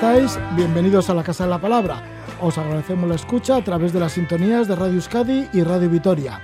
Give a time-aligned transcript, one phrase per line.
[0.00, 0.38] estáis?
[0.56, 2.02] Bienvenidos a la Casa de la Palabra.
[2.40, 6.40] Os agradecemos la escucha a través de las sintonías de Radio Euskadi y Radio Vitoria.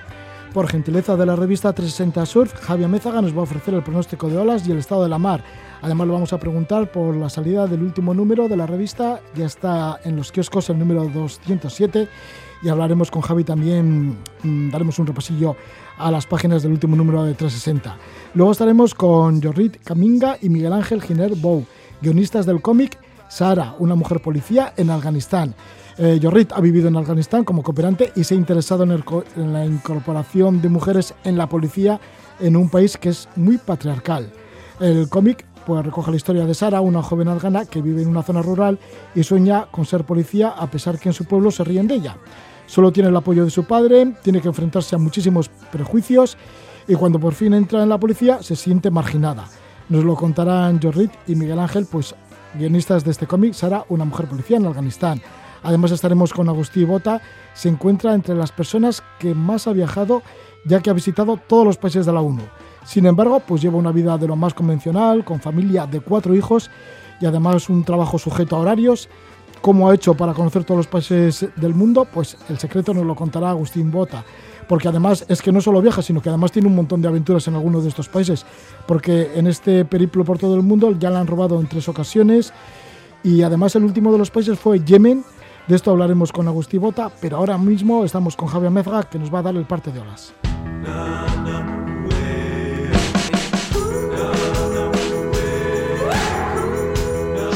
[0.53, 4.29] Por gentileza de la revista 360 Surf, Javier Mézaga nos va a ofrecer el pronóstico
[4.29, 5.43] de olas y el estado de la mar.
[5.81, 9.23] Además, lo vamos a preguntar por la salida del último número de la revista.
[9.35, 12.09] Ya está en los kioscos el número 207
[12.63, 15.57] y hablaremos con Javi también, mm, daremos un repasillo
[15.97, 17.97] a las páginas del último número de 360.
[18.35, 21.65] Luego estaremos con Jorrit Caminga y Miguel Ángel Giner Bou,
[22.03, 22.98] guionistas del cómic
[23.29, 25.55] Sara, una mujer policía en Afganistán.
[25.99, 30.61] Eh, Jorrit ha vivido en Afganistán como cooperante y se ha interesado en, la incorporación
[30.61, 31.99] de mujeres en la policía
[32.39, 34.31] en un país que es muy patriarcal.
[34.79, 38.23] El cómic pues, recoge la historia de Sara, una joven afgana que vive en una
[38.23, 38.79] zona rural
[39.15, 42.17] y sueña con ser policía a pesar que en su pueblo se ríen de ella.
[42.67, 46.37] Solo tiene el apoyo de su padre, tiene que enfrentarse a muchísimos prejuicios
[46.87, 49.49] y cuando por fin entra en la policía se siente marginada.
[49.89, 52.15] Nos lo contarán Jorrit y Miguel Ángel, pues
[52.56, 55.20] guionistas de este cómic, Sara, una mujer policía en Afganistán.
[55.62, 57.20] Además estaremos con Agustí Bota,
[57.55, 60.22] se encuentra entre las personas que más ha viajado
[60.67, 62.42] ya que ha visitado todos los países de la ONU.
[62.84, 66.70] Sin embargo, pues lleva una vida de lo más convencional, con familia de cuatro hijos
[67.20, 69.08] y además un trabajo sujeto a horarios.
[69.61, 72.05] ¿Cómo ha hecho para conocer todos los países del mundo?
[72.05, 74.24] Pues el secreto nos lo contará Agustín Bota.
[74.69, 77.47] Porque además es que no solo viaja, sino que además tiene un montón de aventuras
[77.49, 78.45] en algunos de estos países.
[78.87, 82.53] Porque en este periplo por todo el mundo ya la han robado en tres ocasiones.
[83.23, 85.25] Y además el último de los países fue Yemen.
[85.67, 89.35] De esto hablaremos con Agustín Bota, pero ahora mismo estamos con Javier Mezga, que nos
[89.35, 90.33] va a dar el parte de olas.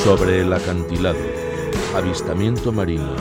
[0.03, 1.19] Sobre el acantilado,
[1.95, 3.15] avistamiento marino,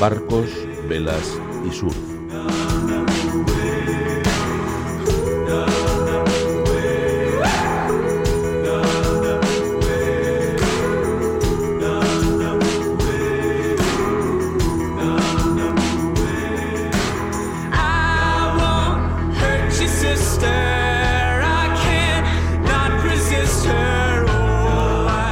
[0.00, 0.50] barcos,
[0.88, 1.38] velas
[1.68, 2.15] y surf.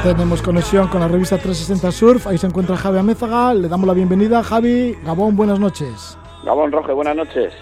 [0.04, 3.94] Tenemos conexión con la revista 360 Surf, ahí se encuentra Javi Amézaga, le damos la
[3.94, 4.42] bienvenida.
[4.42, 6.19] Javi, Gabón, buenas noches.
[6.44, 7.54] Gabón Roge, buenas noches.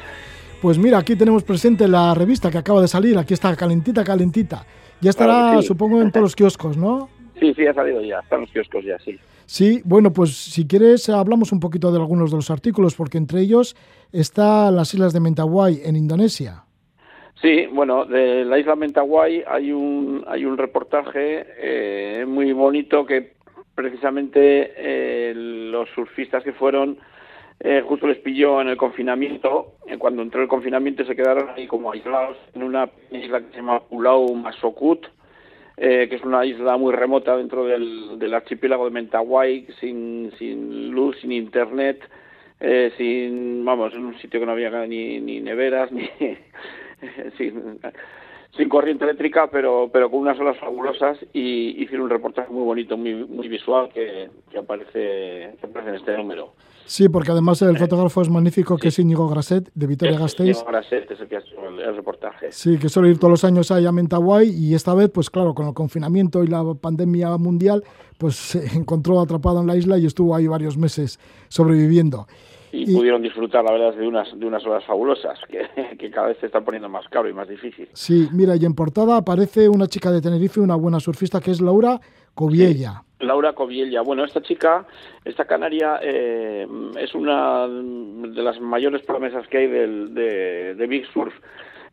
[0.61, 4.67] Pues mira, aquí tenemos presente la revista que acaba de salir, aquí está calentita, calentita.
[5.01, 5.69] Ya estará, Claro que sí.
[5.69, 7.09] supongo, en todos los kioscos, ¿no?
[7.39, 9.17] Sí, sí, ha salido ya, están los kioscos ya, sí.
[9.47, 13.41] Sí, bueno, pues si quieres hablamos un poquito de algunos de los artículos, porque entre
[13.41, 13.77] ellos
[14.11, 16.65] está las islas de Mentawai en Indonesia.
[17.43, 23.33] Sí, bueno, de la isla Mentawai hay un, hay un reportaje eh, muy bonito que
[23.75, 26.99] precisamente eh, los surfistas que fueron
[27.59, 29.75] eh, justo les pilló en el confinamiento.
[29.99, 33.81] cuando entró el confinamiento se quedaron ahí como aislados en una isla que se llama
[33.81, 35.05] Pulau Masokut,
[35.77, 41.33] que es una isla muy remota dentro del, archipiélago de Mentawai, sin, sin luz, sin
[41.33, 42.09] internet,
[42.97, 46.09] sin, vamos, en un sitio que no había ni, ni neveras, ni
[47.39, 47.79] sin,
[48.57, 52.97] sin corriente eléctrica, pero, pero con unas olas fabulosas y hicieron un reportaje muy bonito,
[52.97, 56.53] muy, muy visual que, que aparece, que aparece en este número.
[56.85, 60.57] Sí, porque además el fotógrafo es magnífico, que es Íñigo Graset, de Vitoria Gasteiz.
[60.57, 62.53] Diego Graset es el que ha hecho el, el reportaje.
[62.53, 65.55] Sí, que suele ir todos los años ahí a Mentawai y esta vez, pues claro,
[65.55, 67.83] con el confinamiento y la pandemia mundial,
[68.19, 71.19] pues se encontró atrapado en la isla y estuvo ahí varios meses
[71.49, 72.27] sobreviviendo.
[72.73, 75.67] Y, Y- pudieron disfrutar, la verdad, de unas, de unas olas fabulosas que,
[75.99, 77.89] que cada vez se están poniendo más caro y más difícil.
[77.93, 81.61] Sí, mira, y en portada aparece una chica de Tenerife, una buena surfista, que es
[81.61, 82.01] Laura
[82.35, 83.05] Coviella.
[83.21, 84.01] Laura Coviella.
[84.03, 84.85] Bueno, esta chica,
[85.25, 86.67] esta canaria, eh,
[86.99, 91.33] es una de las mayores promesas que hay del, de, de Big Surf.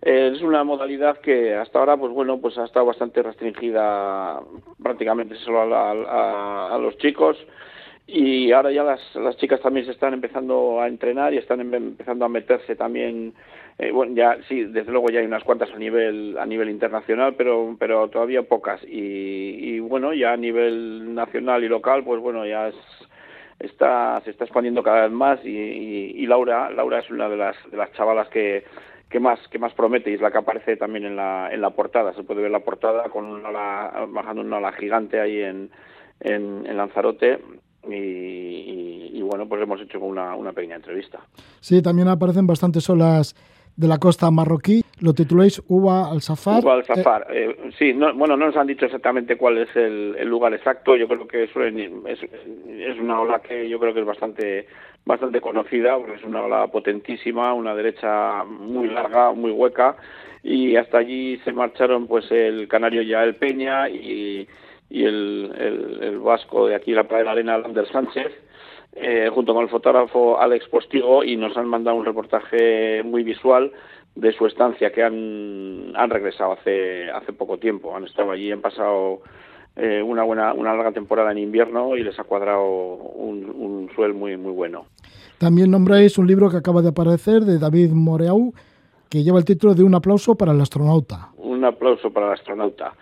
[0.01, 4.39] Eh, es una modalidad que hasta ahora, pues bueno, pues ha estado bastante restringida
[4.81, 7.35] prácticamente solo a, la- a- a los chicos
[8.11, 11.73] y ahora ya las, las chicas también se están empezando a entrenar y están em-
[11.73, 13.33] empezando a meterse también
[13.77, 17.35] eh, bueno ya sí desde luego ya hay unas cuantas a nivel a nivel internacional
[17.37, 18.81] pero pero todavía pocas.
[18.83, 22.75] Y, y bueno ya a nivel nacional y local pues bueno ya es,
[23.59, 27.77] está se está expandiendo cada vez más y, Laura Laura es una de las de
[27.77, 28.63] las chavalas que
[29.09, 31.71] que más que más promete y es la que aparece también en la en la
[31.71, 32.13] portada.
[32.13, 35.71] Se puede ver la portada con una ala- bajando una ala gigante ahí en,
[36.21, 37.39] en Lanzarote
[37.87, 41.19] y, bueno, pues hemos hecho una, una pequeña entrevista.
[41.59, 43.35] Sí, también aparecen bastantes olas
[43.79, 44.83] de la costa marroquí.
[44.99, 46.61] Lo tituláis Uba al Safar.
[46.61, 47.27] Uba al Safar.
[47.31, 50.97] Eh, sí, bueno, no nos han dicho exactamente cuál es el, lugar exacto.
[50.97, 54.67] Yo creo que es, es, una ola que yo creo que es bastante
[55.05, 59.95] bastante conocida, porque es una ola potentísima, una derecha muy larga, muy hueca,
[60.43, 64.47] y hasta allí se marcharon pues el canario Yael Peña y,
[64.89, 65.51] y el,
[66.01, 68.31] el, vasco de aquí, la Playa de la Arena, Lander Sánchez,
[68.93, 73.71] eh, junto con el fotógrafo Alex Postigo y nos han mandado un reportaje muy visual
[74.15, 77.95] de su estancia que han, han regresado hace, hace poco tiempo.
[77.95, 79.21] Han estado allí, han pasado
[79.75, 84.13] eh, una buena una larga temporada en invierno y les ha cuadrado un, un suel
[84.13, 84.85] muy muy bueno.
[85.37, 88.53] También nombráis un libro que acaba de aparecer de David Moreau
[89.09, 91.29] que lleva el título de Un aplauso para el astronauta.
[91.37, 92.93] Un aplauso para el astronauta.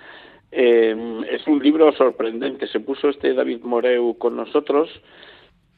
[0.52, 2.68] Eh, es un libro sorprendente.
[2.68, 4.90] Se puso este David Moreu con nosotros,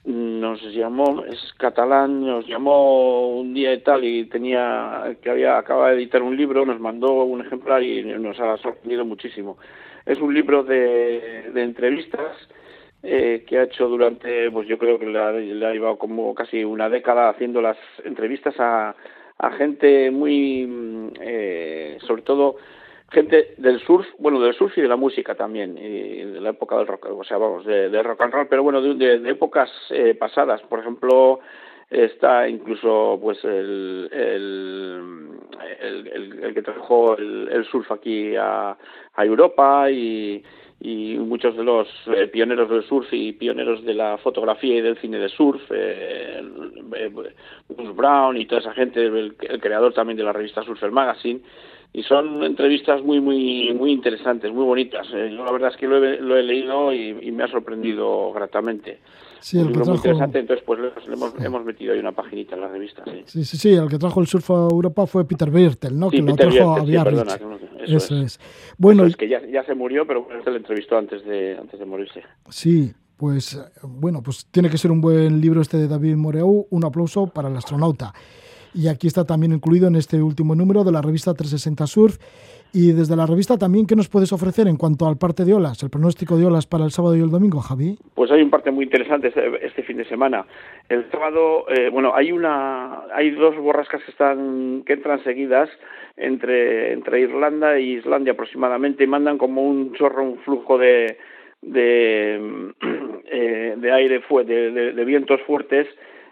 [0.06, 5.90] nos llamó, es catalán, nos llamó un día y tal y tenía que había acaba
[5.90, 9.58] de editar un libro, nos mandó un ejemplar y nos ha sorprendido muchísimo.
[10.06, 12.36] Es un libro de, entrevistas
[13.04, 16.90] eh, que ha hecho durante, pues yo creo que le ha, llevado como casi una
[16.90, 18.96] década haciendo las entrevistas a,
[19.38, 22.56] a gente muy, mm, eh, sobre todo
[23.12, 26.78] gente del surf, bueno, del surf y de la música también, y de la época
[26.78, 30.62] del rock, o sea, vamos, de, rock and roll, pero bueno, de, épocas eh, pasadas.
[30.64, 31.40] Por ejemplo,
[31.90, 35.44] está incluso pues el, el,
[36.54, 38.78] que trajo el, surf aquí a,
[39.16, 40.44] a Europa y,
[40.80, 44.98] y muchos de los eh, pioneros del surf y pioneros de la fotografía y del
[44.98, 46.42] cine de surf, eh
[47.68, 51.42] Bruce Brown y toda esa gente, el, el, creador también de la revista Surfer Magazine,
[51.92, 55.08] y son entrevistas muy muy muy interesantes, muy bonitas.
[55.14, 58.32] Eh, yo la verdad es que lo he, lo he leído y, me ha sorprendido
[58.32, 59.00] gratamente.
[59.40, 59.90] Sí, el que trajo...
[59.90, 63.04] muy interesante, entonces pues hemos, hemos, metido ahí una paginita en la revista.
[63.26, 63.46] Sí.
[63.46, 66.12] sí, sí, el que trajo el surf a Europa fue Peter Birtel, ¿no?
[66.12, 67.40] que lo trajo a Biarritz.
[67.88, 68.40] eso, es.
[68.78, 71.86] Bueno, es que ya, ya, se murió, pero se le entrevistó antes de, antes de
[71.86, 72.22] morirse.
[72.50, 76.68] Sí, pues bueno, pues tiene que ser un buen libro este de David Moreau.
[76.70, 78.14] Un aplauso para el astronauta
[78.74, 82.18] y aquí está también incluido en este último número de la revista 360 Surf.
[82.72, 85.82] Y desde la revista también, ¿qué nos puedes ofrecer en cuanto al parte de olas,
[85.82, 87.98] el pronóstico de olas para el sábado y el domingo, Javi?
[88.14, 90.46] Pues hay un parte muy interesante este, este fin de semana.
[90.88, 95.68] El sábado, eh, bueno, hay una, hay dos borrascas que están, que entran seguidas
[96.16, 101.18] entre, entre Irlanda e Islandia aproximadamente y mandan como un chorro, un flujo de,
[101.64, 102.72] de,
[103.32, 105.88] eh, de aire, de, de vientos fuertes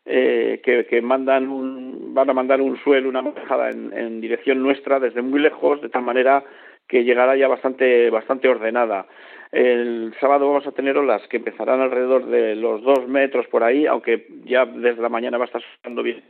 [0.10, 5.22] eh, que, mandan un, van a mandar un suelo, una marejada en, dirección nuestra desde
[5.22, 6.46] muy lejos, de tal manera
[6.88, 9.06] que llegará ya bastante, bastante ordenada.
[9.52, 13.86] El sábado vamos a tener olas que empezarán alrededor de los dos metros por ahí,
[13.86, 16.24] aunque ya desde la mañana va a estar sonando bien,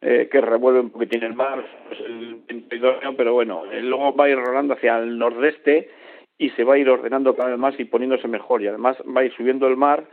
[0.00, 2.38] eh, que revuelve un poquitín el mar, pues el
[3.14, 5.90] pero bueno, eh, luego va a ir rolando hacia el nordeste
[6.38, 9.20] y se va a ir ordenando cada vez más y poniéndose mejor, y además va
[9.20, 10.04] a ir subiendo el mar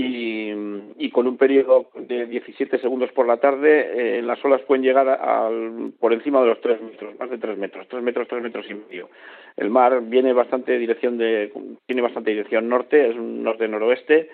[0.00, 5.08] y, con un periodo de 17 segundos por la tarde, eh, las olas pueden llegar
[5.08, 8.66] al, por encima de los 3 metros, más de 3 metros, 3 metros, 3 metros
[8.70, 9.08] y medio.
[9.56, 11.52] El mar viene bastante dirección de,
[11.86, 14.28] tiene bastante dirección norte, es un norte-noroeste,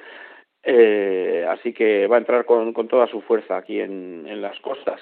[0.66, 4.58] eh, así que va a entrar con, con toda su fuerza aquí en, en las
[4.60, 4.98] costas.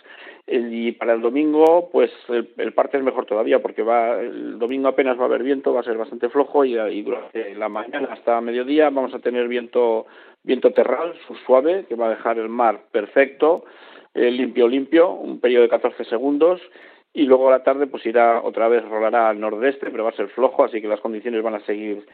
[0.47, 5.16] y para el domingo, pues el, parte es mejor todavía, porque va el domingo apenas
[5.19, 8.40] va a haber viento, va a ser bastante flojo y, y durante la mañana hasta
[8.40, 10.07] mediodía vamos a tener viento
[10.45, 11.15] viento terral,
[11.47, 13.65] suave, que va a dejar el mar perfecto,
[14.15, 16.61] eh, limpio, limpio, un periodo de 14 segundos,
[17.15, 20.17] y luego a la tarde pues irá otra vez, rolará al nordeste, pero va a
[20.17, 22.07] ser flojo, así que las condiciones van a seguir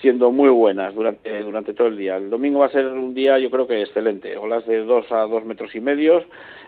[0.00, 2.16] siendo muy buenas durante, todo el día.
[2.16, 5.22] El domingo va a ser un día yo creo que excelente, olas de 2 a
[5.22, 6.24] 2 metros y medio,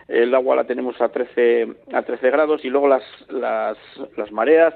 [0.07, 4.73] el agua la tenemos a 13, a 13 grados y luego las, las, mareas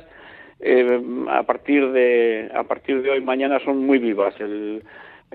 [0.59, 4.35] eh, a partir de a partir de hoy mañana son muy vivas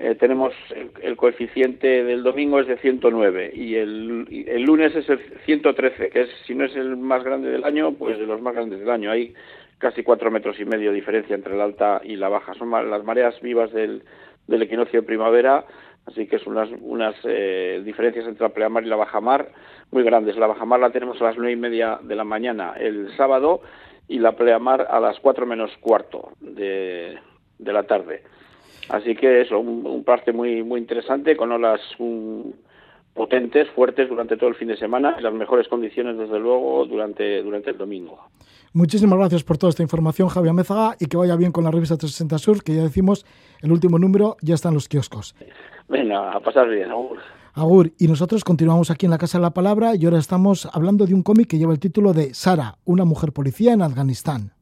[0.01, 0.53] eh, tenemos
[1.01, 6.21] el, coeficiente del domingo es de 109 y el, el, lunes es el 113, que
[6.21, 8.89] es si no es el más grande del año, pues de los más grandes del
[8.89, 9.11] año.
[9.11, 9.33] Hay
[9.77, 12.53] casi cuatro metros y medio de diferencia entre la alta y la baja.
[12.53, 14.03] Son las mareas vivas del,
[14.47, 15.65] equinoccio de primavera,
[16.05, 19.49] así que son unas, unas eh, diferencias entre la pleamar y la bajamar
[19.91, 20.37] muy grandes.
[20.37, 23.61] La bajamar la tenemos a las nueve y media de la mañana el sábado
[24.07, 27.19] y la pleamar a las cuatro menos cuarto de
[27.59, 28.23] la tarde.
[28.87, 31.81] Así que eso, un, parte muy muy interesante con olas
[33.13, 37.43] potentes, fuertes durante todo el fin de semana y las mejores condiciones, desde luego, durante,
[37.43, 38.17] durante el domingo.
[38.71, 41.97] Muchísimas gracias por toda esta información, Javier Mézaga, y que vaya bien con la revista
[41.97, 43.25] 360 Sur, que ya decimos,
[43.61, 45.35] el último número ya está en los kioscos.
[45.87, 47.17] Venga, a pasar bien, Agur.
[47.55, 51.05] Agur, y nosotros continuamos aquí en la Casa de la Palabra y ahora estamos hablando
[51.05, 54.53] de un cómic que lleva el título de Sara, una mujer policía en Afganistán.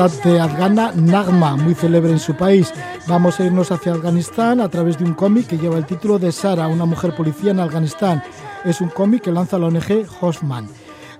[0.00, 2.72] Cantante afgana Nagma, muy célebre en su país.
[3.06, 6.32] Vamos a irnos hacia Afganistán a través de un cómic que lleva el título de
[6.32, 8.22] Sara, una mujer policía en Afganistán.
[8.64, 10.68] Es un cómic que lanza la ONG Hosman.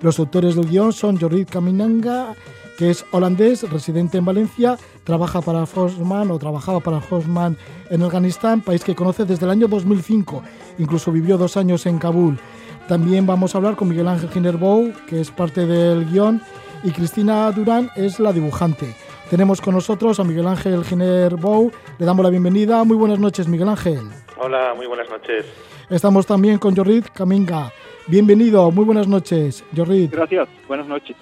[0.01, 2.33] Los autores del guion son Jorrit Kaminanga,
[2.75, 7.55] que es holandés, residente en Valencia, trabaja para Hosman o trabajaba para Hosman
[7.91, 10.41] en Afganistán, país que conoce desde el año 2005.
[10.79, 12.39] Incluso vivió dos años en Kabul.
[12.87, 16.41] También vamos a hablar con Miguel Ángel Ginerbou, que es parte del guion
[16.83, 18.95] y Cristina Durán es la dibujante.
[19.29, 21.71] Tenemos con nosotros a Miguel Ángel Giner Bou.
[21.97, 22.83] Le damos la bienvenida.
[22.83, 24.01] Muy buenas noches, Miguel Ángel.
[24.37, 25.45] Hola, muy buenas noches.
[25.89, 27.71] Estamos también con Jorrit Caminga.
[28.07, 30.11] Bienvenido, muy buenas noches, Jorrit.
[30.11, 31.15] Gracias, buenas noches.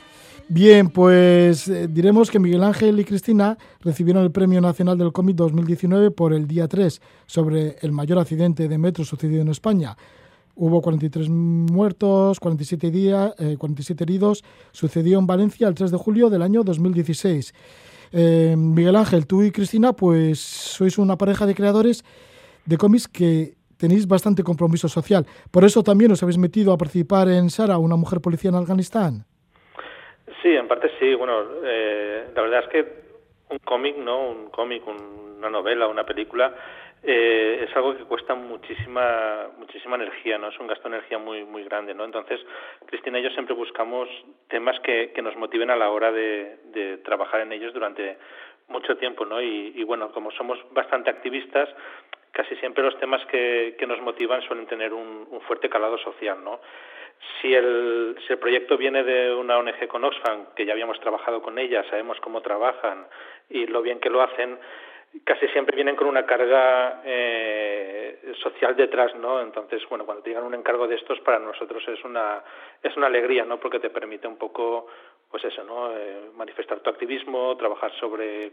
[0.47, 5.35] Bien, pues eh, diremos que Miguel Ángel y Cristina recibieron el Premio Nacional del Cómic
[5.35, 9.95] 2019 por el día 3 sobre el mayor accidente de metro sucedido en España.
[10.61, 14.43] Hubo 43 muertos, 47, días, 47 heridos.
[14.73, 17.53] Sucedió en Valencia el 3 de julio del año 2016.
[18.11, 22.03] Eh, Miguel Ángel, tú y Cristina, pues sois una pareja de creadores
[22.65, 25.25] de cómics que tenéis bastante compromiso social.
[25.49, 29.23] Por eso también os habéis metido a participar en Sara, una mujer policía en Afganistán.
[30.43, 31.15] Sí, en parte sí.
[31.15, 32.79] Bueno, eh, la verdad es que
[33.49, 34.29] un cómic, ¿no?
[34.31, 36.53] Un cómic, una novela, una película
[37.03, 40.49] eh, es algo que cuesta muchísima muchísima energía, ¿no?
[40.49, 42.03] Es un gasto de energía muy muy grande, ¿no?
[42.03, 42.39] Entonces,
[42.85, 44.09] Cristina y yo siempre buscamos
[44.49, 48.17] temas que, que nos motiven a la hora de, trabajar en ellos durante
[48.67, 49.41] mucho tiempo, ¿no?
[49.41, 51.69] Y, y, bueno, como somos bastante activistas,
[52.31, 56.43] casi siempre los temas que, que nos motivan suelen tener un, un fuerte calado social,
[56.43, 56.59] ¿no?
[57.41, 61.41] Si el, si el proyecto viene de una ONG con Oxfam, que ya habíamos trabajado
[61.41, 63.07] con ella, sabemos cómo trabajan
[63.49, 64.57] y lo bien que lo hacen,
[65.23, 69.41] casi siempre vienen con una carga eh, social detrás, ¿no?
[69.41, 72.43] Entonces, bueno, cuando te llegan un encargo de estos, para nosotros es una,
[72.81, 73.59] es una alegría, ¿no?
[73.59, 74.87] Porque te permite un poco,
[75.29, 75.95] pues eso, ¿no?
[75.97, 78.51] Eh, manifestar tu activismo, trabajar sobre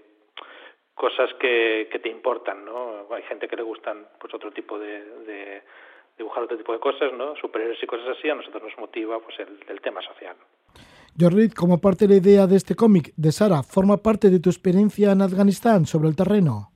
[0.94, 3.06] cosas que, que te importan, ¿no?
[3.10, 5.62] Hay gente que le gustan, pues, otro tipo de, de
[6.16, 7.36] dibujar otro tipo de cosas, ¿no?
[7.36, 10.36] Superhéroes y cosas así, a nosotros nos motiva, pues, el, el tema social.
[11.18, 14.50] Jorrit, como parte de la idea de este cómic de Sara, ¿forma parte de tu
[14.50, 16.70] experiencia en Afganistán sobre el terreno?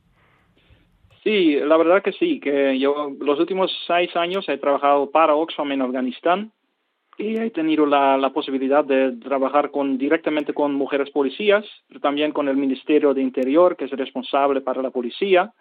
[1.23, 5.73] Sí, la verdad que sí, que yo los últimos seis años he trabajado para Oxfam
[5.73, 6.53] en Afganistán
[7.19, 12.33] y he tenido la, la posibilidad de trabajar con, directamente con mujeres policías, pero también
[12.33, 15.53] con el Ministerio de Interior, que es responsable para la policía.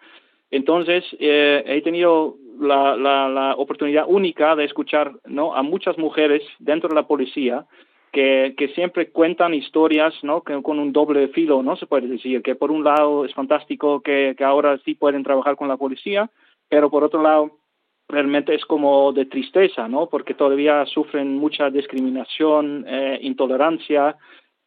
[0.50, 5.54] Entonces, eh, he tenido la, la, la, oportunidad única de escuchar ¿no?
[5.54, 7.66] a muchas mujeres dentro de la policía
[8.12, 10.42] que, siempre cuentan historias ¿no?
[10.42, 11.76] que, con un doble filo, ¿no?
[11.76, 15.56] Se puede decir que por un lado es fantástico que, que ahora sí pueden trabajar
[15.56, 16.30] con la policía,
[16.68, 17.58] pero por otro lado
[18.08, 20.06] realmente es como de tristeza, ¿no?
[20.06, 24.16] Porque todavía sufren mucha discriminación, eh, intolerancia,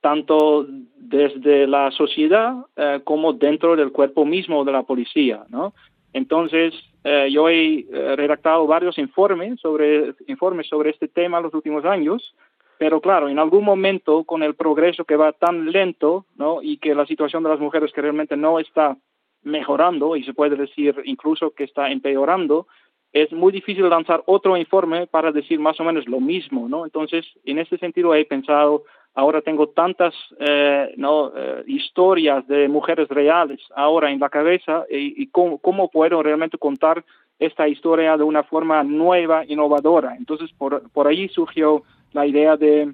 [0.04, 0.66] tanto
[0.98, 5.74] desde la sociedad eh, como dentro del cuerpo mismo de la policía, ¿no?
[6.14, 6.74] Entonces,
[7.04, 11.84] eh, yo he eh, redactado varios informes sobre, informes sobre este tema en los últimos
[11.86, 12.36] años
[12.78, 16.62] pero claro, en algún momento con el progreso que va tan lento, ¿no?
[16.62, 18.98] Y que la situación de las mujeres que realmente no está
[19.44, 22.68] mejorando y se puede decir incluso que está empeorando,
[23.12, 26.84] es muy difícil lanzar otro informe para decir más o menos lo mismo, ¿no?
[26.84, 31.32] Entonces, en ese sentido he pensado, ahora tengo tantas eh, ¿no?
[31.36, 37.06] Eh, historias de mujeres reales ahora en la cabeza y, cómo, cómo, puedo realmente contar
[37.38, 40.16] esta historia de una forma nueva, innovadora.
[40.18, 42.94] Entonces, por, por ahí surgió la idea de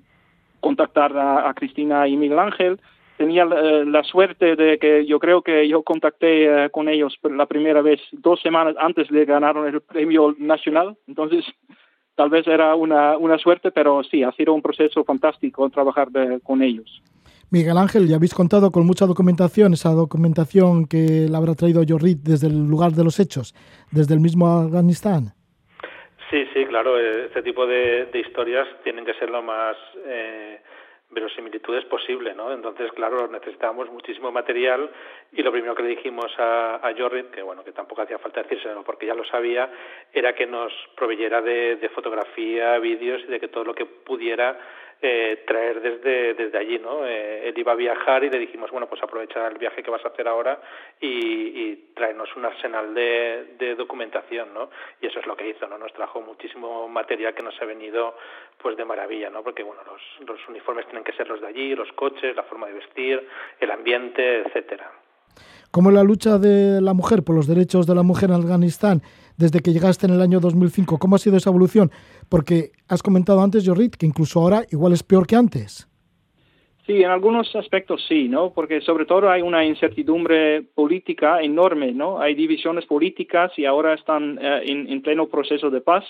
[0.59, 2.79] contactar a, Cristina y Miguel Ángel.
[3.17, 7.45] Tenía eh, la suerte de que yo creo que yo contacté eh, con ellos la
[7.45, 10.97] primera vez dos semanas antes de ganaron el premio nacional.
[11.07, 11.45] Entonces,
[12.15, 16.09] tal vez era una, una suerte, pero sí, ha sido un proceso fantástico trabajar
[16.43, 17.01] con ellos.
[17.51, 22.19] Miguel Ángel, ya habéis contado con mucha documentación, esa documentación que la habrá traído Jorrit
[22.21, 23.55] desde el lugar de los hechos,
[23.91, 25.33] desde el mismo Afganistán.
[26.29, 30.61] Sí, sí, claro, eh, este tipo de, historias tienen que ser lo más eh,
[31.09, 32.53] verosimilitudes posible, ¿no?
[32.53, 34.91] Entonces, claro, necesitamos muchísimo material
[35.31, 38.43] y lo primero que le dijimos a, a Jorrit, que bueno, que tampoco hacía falta
[38.43, 39.71] decírselo porque ya lo sabía,
[40.13, 44.55] era que nos proveyera de, de fotografía, vídeos y de que todo lo que pudiera
[45.01, 47.05] eh, traer desde, desde allí, ¿no?
[47.05, 50.03] Eh, él iba a viajar y le dijimos, bueno, pues aprovecha el viaje que vas
[50.03, 50.59] a hacer ahora
[50.99, 54.69] y, y traernos un arsenal de, de, documentación, ¿no?
[55.01, 55.77] Y eso es lo que hizo, ¿no?
[55.77, 58.17] Nos trajo muchísimo material que nos ha venido,
[58.61, 59.41] pues, de maravilla, ¿no?
[59.41, 62.67] Porque, bueno, los, los uniformes tienen que ser los de allí, los coches, la forma
[62.67, 63.25] de vestir,
[63.59, 64.91] el ambiente, etcétera.
[65.71, 69.01] ¿Cómo la lucha de la mujer por los derechos de la mujer en Afganistán
[69.39, 70.99] desde que llegaste en el año 2005?
[70.99, 71.89] ¿Cómo ha sido esa evolución?
[72.27, 75.87] Porque has comentado antes, Jorrit, que incluso ahora igual es peor que antes.
[76.85, 78.51] Sí, en algunos aspectos sí, ¿no?
[78.51, 82.19] Porque sobre todo hay una incertidumbre política enorme, ¿no?
[82.19, 86.03] Hay divisiones políticas y ahora están eh, en, pleno proceso de paz.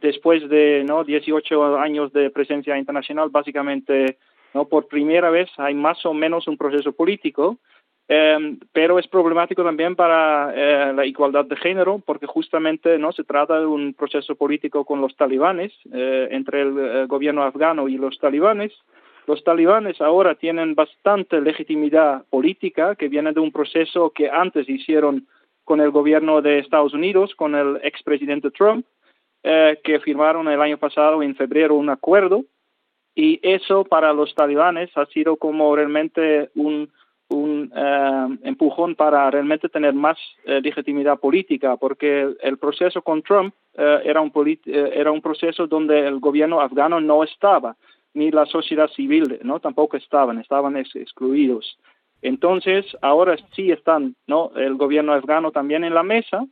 [0.00, 1.04] Después de ¿no?
[1.04, 4.18] 18 años de presencia internacional, básicamente,
[4.52, 4.66] ¿no?
[4.66, 7.58] Por primera vez hay más o menos un proceso político
[8.06, 13.24] Em, pero es problemático también para eh, la igualdad de género porque justamente no se
[13.24, 17.96] trata de un proceso político con los talibanes eh, entre el eh, gobierno afgano y
[17.96, 18.72] los talibanes.
[19.26, 25.26] Los talibanes ahora tienen bastante legitimidad política que viene de un proceso que antes hicieron
[25.64, 28.84] con el gobierno de Estados Unidos con el expresidente Trump
[29.42, 32.44] que firmaron el año pasado en febrero un acuerdo.
[33.14, 36.90] Y eso para los talibanes ha sido como realmente un
[37.28, 43.54] un eh, empujón para realmente tener más eh, legitimidad política, porque el proceso con Trump
[43.74, 44.32] eh, era, un
[44.66, 47.76] era un proceso donde el gobierno afgano no estaba,
[48.12, 51.78] ni la sociedad civil no tampoco estaban, estaban excluidos.
[52.22, 54.52] Entonces, ahora sí están ¿no?
[54.56, 56.46] el gobierno afgano también en la mesa,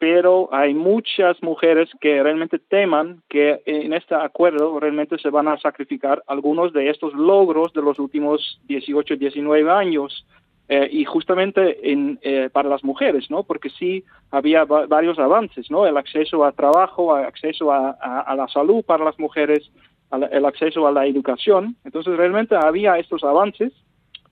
[0.00, 5.58] pero hay muchas mujeres que realmente teman que en este acuerdo realmente se van a
[5.58, 10.26] sacrificar algunos de estos logros de los últimos 18, 19 años.
[10.70, 13.42] Eh, y justamente en, eh, para las mujeres, ¿no?
[13.42, 15.86] Porque sí había varios avances, ¿no?
[15.86, 19.70] El acceso a trabajo, el acceso a, a, la salud para las mujeres,
[20.30, 21.76] el acceso a la educación.
[21.84, 23.72] Entonces realmente había estos avances,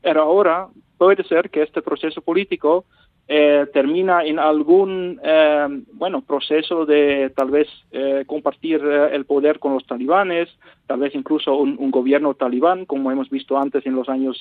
[0.00, 2.86] pero ahora puede ser que este proceso político
[3.30, 9.74] eh, termina en algún eh, bueno proceso de tal vez eh, compartir el poder con
[9.74, 10.48] los talibanes,
[10.86, 14.38] tal vez incluso un, gobierno talibán, como hemos visto antes en los años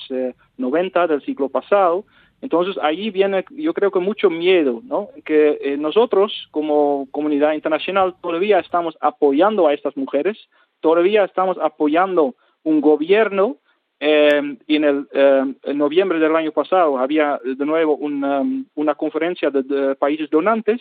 [0.56, 2.04] 90 del siglo pasado.
[2.40, 5.08] Entonces ahí viene, yo creo que mucho miedo, ¿no?
[5.22, 10.38] Que nosotros como comunidad internacional todavía estamos apoyando a estas mujeres,
[10.80, 13.58] todavía estamos apoyando un gobierno
[14.00, 19.94] eh, en el eh, noviembre del año pasado había de nuevo una, una conferencia de,
[19.96, 20.80] países donantes.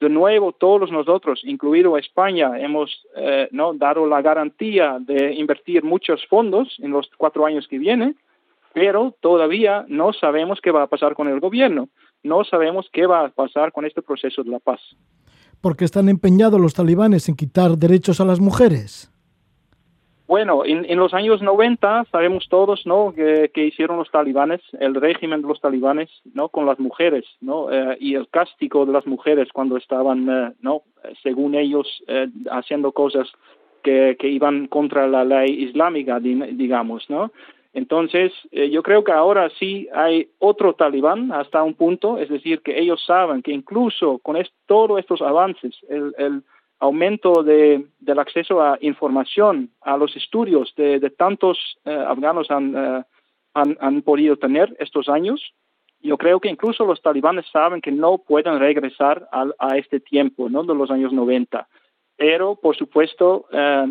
[0.00, 3.74] De nuevo, todos nosotros, incluido España, hemos eh, ¿no?
[3.74, 8.16] dado la garantía de invertir muchos fondos en los cuatro años que vienen,
[8.72, 11.88] pero todavía no sabemos qué va a pasar con el gobierno.
[12.22, 14.80] No sabemos qué va a pasar con este proceso de la paz.
[15.60, 19.10] Porque están empeñados los talibanes en quitar derechos a las mujeres.
[20.28, 23.14] Bueno, en, en, los años 90 sabemos todos, ¿no?
[23.14, 26.50] Que, hicieron los talibanes, el régimen de los talibanes, ¿no?
[26.50, 27.72] Con las mujeres, ¿no?
[27.72, 30.82] Eh, y el castigo de las mujeres cuando estaban, eh, ¿no?
[31.22, 33.26] Según ellos, eh, haciendo cosas
[33.82, 37.32] que, que, iban contra la ley islámica, digamos, ¿no?
[37.72, 42.78] Entonces, yo creo que ahora sí hay otro talibán hasta un punto, es decir, que
[42.78, 44.36] ellos saben que incluso con
[44.66, 46.42] todos estos avances, el, el
[46.80, 53.02] aumento de, del acceso a información, a los estudios de, tantos eh, afganos han, eh,
[53.54, 55.52] han, podido tener estos años,
[56.00, 60.48] yo creo que incluso los talibanes saben que no pueden regresar a, a este tiempo,
[60.48, 60.62] ¿no?
[60.62, 61.66] De los años 90.
[62.16, 63.86] Pero, por supuesto, eh,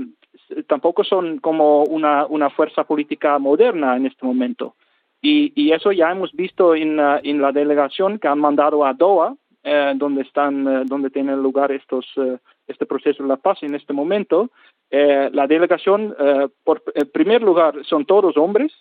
[0.67, 4.75] tampoco son como una, una fuerza política moderna en este momento.
[5.21, 9.35] Y, eso ya hemos visto en, en la delegación que han mandado a Doha,
[9.95, 12.05] donde están, donde tienen lugar estos,
[12.67, 14.49] este proceso de la paz en este momento.
[14.89, 16.15] la delegación,
[16.63, 18.71] por en primer lugar, son todos hombres,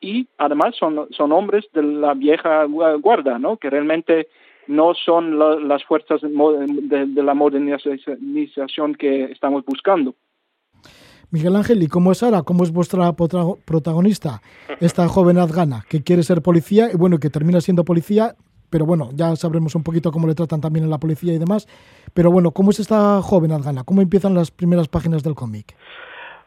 [0.00, 3.56] y además son, son hombres de la vieja guarda, ¿no?
[3.56, 4.28] que realmente
[4.68, 10.14] no son las fuerzas de, la modernización que estamos buscando.
[11.30, 12.42] Miguel Ángel, ¿y cómo es Sara?
[12.42, 14.42] ¿Cómo es vuestra protagonista?
[14.80, 18.36] Esta joven afgana que quiere ser policía y bueno, que termina siendo policía,
[18.70, 21.66] pero bueno, ya sabremos un poquito cómo le tratan también en la policía y demás.
[22.14, 23.84] Pero bueno, ¿cómo es esta joven afgana?
[23.84, 25.74] ¿Cómo empiezan las primeras páginas del cómic?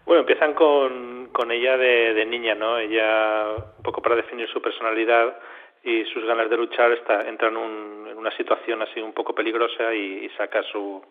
[0.05, 2.79] Bueno, empiezan con, con ella de, niña, ¿no?
[2.79, 3.45] Ella,
[3.77, 5.37] un poco para definir su personalidad
[5.83, 9.93] y sus ganas de luchar, está, entra en, en una situación así un poco peligrosa
[9.93, 11.01] y, saca su,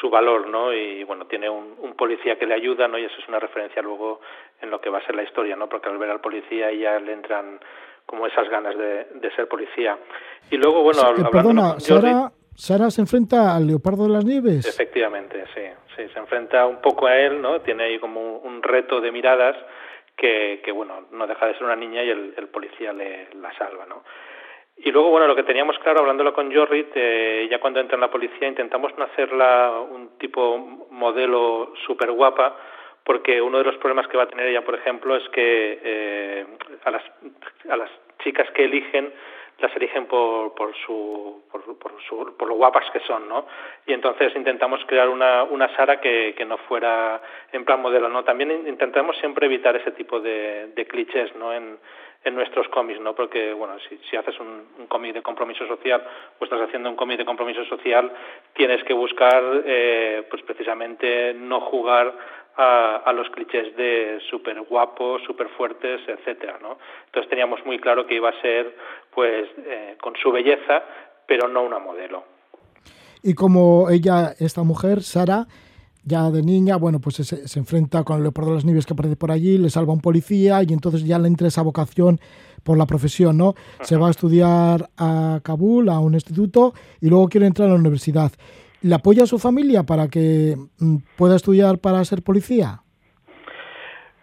[0.00, 0.72] su valor, ¿no?
[0.72, 2.98] Y bueno, tiene un, un, policía que le ayuda, ¿no?
[2.98, 4.22] Y eso es una referencia luego
[4.62, 5.68] en lo que va a ser la historia, ¿no?
[5.68, 7.60] Porque al ver al policía ya le entran
[8.06, 9.98] como esas ganas de, de ser policía.
[10.50, 14.66] Y luego, bueno, eh, perdona, Sara, Sara se enfrenta al leopardo de las nieves.
[14.66, 15.62] Efectivamente, sí,
[15.96, 17.60] sí, se enfrenta un poco a él, ¿no?
[17.60, 19.56] Tiene ahí como un reto de miradas
[20.16, 23.52] que, que bueno, no deja de ser una niña y el, el policía le la
[23.56, 24.02] salva, ¿no?
[24.76, 28.00] Y luego, bueno, lo que teníamos claro, hablándolo con Jorrit, eh, ya cuando entra en
[28.00, 30.58] la policía, intentamos no hacerla un tipo
[30.90, 32.56] modelo súper guapa,
[33.04, 36.46] porque uno de los problemas que va a tener ella, por ejemplo, es que eh,
[36.84, 37.02] a, las,
[37.68, 37.90] a las
[38.22, 39.12] chicas que eligen
[39.62, 43.46] las eligen por, por, su, por, por, su, por lo guapas que son, ¿no?
[43.86, 48.24] Y entonces intentamos crear una, una Sara que, que no fuera en plan modelo, ¿no?
[48.24, 51.52] También intentamos siempre evitar ese tipo de, de clichés, ¿no?
[51.52, 51.78] En,
[52.24, 53.14] en nuestros cómics, ¿no?
[53.14, 56.02] Porque, bueno, si, si haces un, un cómic de compromiso social
[56.38, 58.12] o estás haciendo un cómic de compromiso social,
[58.54, 62.12] tienes que buscar, eh, pues precisamente no jugar
[62.56, 66.78] a, a los clichés de súper guapos, súper fuertes, etcétera, ¿no?
[67.06, 68.76] Entonces teníamos muy claro que iba a ser,
[69.14, 70.82] pues, eh, con su belleza,
[71.26, 72.24] pero no una modelo.
[73.22, 75.46] Y como ella, esta mujer, Sara,
[76.04, 78.92] ya de niña, bueno, pues se, se, enfrenta con el leopardo de las nieves que
[78.92, 82.18] aparece por allí, le salva un policía y entonces ya le entra esa vocación
[82.62, 83.54] por la profesión, ¿no?
[83.82, 87.78] Se va a estudiar a Kabul, a un instituto, y luego quiere entrar a la
[87.78, 88.32] universidad.
[88.82, 92.82] ¿Le apoya a su familia para que mm, pueda estudiar para ser policía?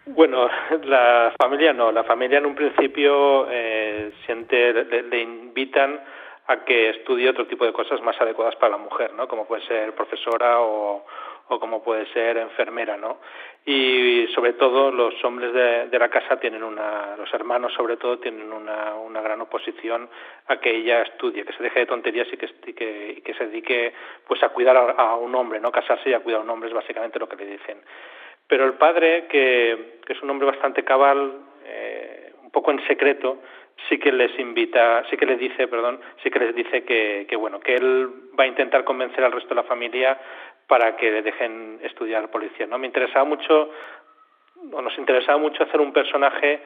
[0.04, 0.48] Bueno,
[0.84, 1.90] la familia no.
[1.90, 6.00] La familia en un principio eh, siente, le, le, invitan
[6.46, 9.28] a que estudie otro tipo de cosas más adecuadas para la mujer, ¿no?
[9.28, 11.06] Como puede ser profesora o,
[11.50, 13.18] o como puede ser enfermera, ¿no?
[13.66, 18.52] Y sobre todo los hombres de, la casa tienen una, los hermanos sobre todo tienen
[18.52, 20.08] una, gran oposición
[20.46, 23.92] a que ella estudie, que se deje de tonterías y que, y que, se dedique
[24.26, 26.74] pues a cuidar a, un hombre, no casarse y a cuidar a un hombre es
[26.74, 27.82] básicamente lo que le dicen.
[28.46, 31.34] Pero el padre, que, es un hombre bastante cabal,
[31.64, 33.42] eh, un poco en secreto,
[33.88, 37.60] sí que les invita, sí que les dice, perdón, sí que les dice que bueno,
[37.60, 38.08] que él
[38.38, 40.18] va a intentar convencer al resto de la familia
[40.70, 42.64] para que dejen estudiar policía.
[42.64, 42.78] ¿no?
[42.78, 43.70] Me interesaba mucho,
[44.72, 46.62] o nos interesaba mucho hacer un personaje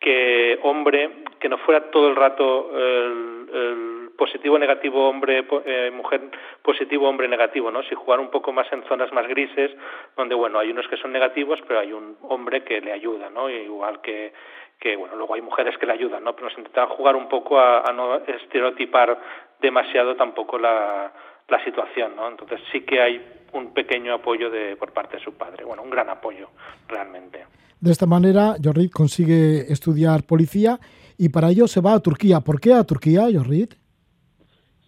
[0.00, 6.22] que hombre, que no fuera todo el rato el, el positivo, negativo, hombre, eh, mujer,
[6.62, 7.82] positivo, hombre, negativo, ¿no?
[7.82, 9.70] Si jugar un poco más en zonas más grises,
[10.16, 13.50] donde, bueno, hay unos que son negativos, pero hay un hombre que le ayuda, ¿no?
[13.50, 14.32] igual que,
[14.80, 16.34] que, bueno, luego hay mujeres que le ayudan, ¿no?
[16.34, 19.18] Pero nos intentaba jugar un poco a, a no estereotipar
[19.60, 21.12] demasiado tampoco la,
[21.52, 22.28] la situación, ¿no?
[22.28, 23.20] Entonces sí que hay
[23.52, 26.48] un pequeño apoyo de, por parte de su padre, bueno, un gran apoyo
[26.88, 27.44] realmente.
[27.78, 30.78] De esta manera, Jorrit consigue estudiar policía
[31.18, 32.40] y para ello se va a Turquía.
[32.40, 33.74] ¿Por qué a Turquía, Jorrit?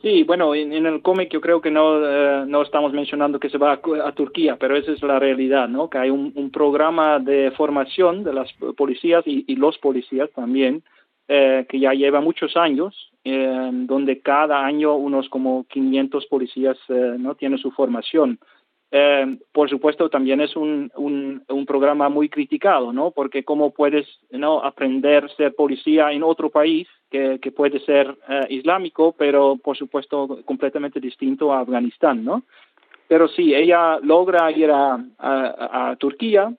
[0.00, 3.48] Sí, bueno, en, en el cómic yo creo que no, eh, no estamos mencionando que
[3.48, 5.88] se va a, a, Turquía, pero esa es la realidad, ¿no?
[5.88, 10.83] Que hay un, un programa de formación de las policías y, y los policías también,
[11.28, 17.34] eh, que ya lleva muchos años, donde cada año unos como 500 policías eh, no
[17.34, 18.38] tienen su formación.
[18.96, 23.10] Eh, por supuesto, también es un, un, programa muy criticado, ¿no?
[23.10, 24.62] Porque cómo puedes ¿no?
[24.62, 29.76] aprender a ser policía en otro país que, que puede ser eh, islámico, pero por
[29.76, 32.44] supuesto completamente distinto a Afganistán, ¿no?
[33.08, 36.54] Pero sí, ella logra ir a, a Turquía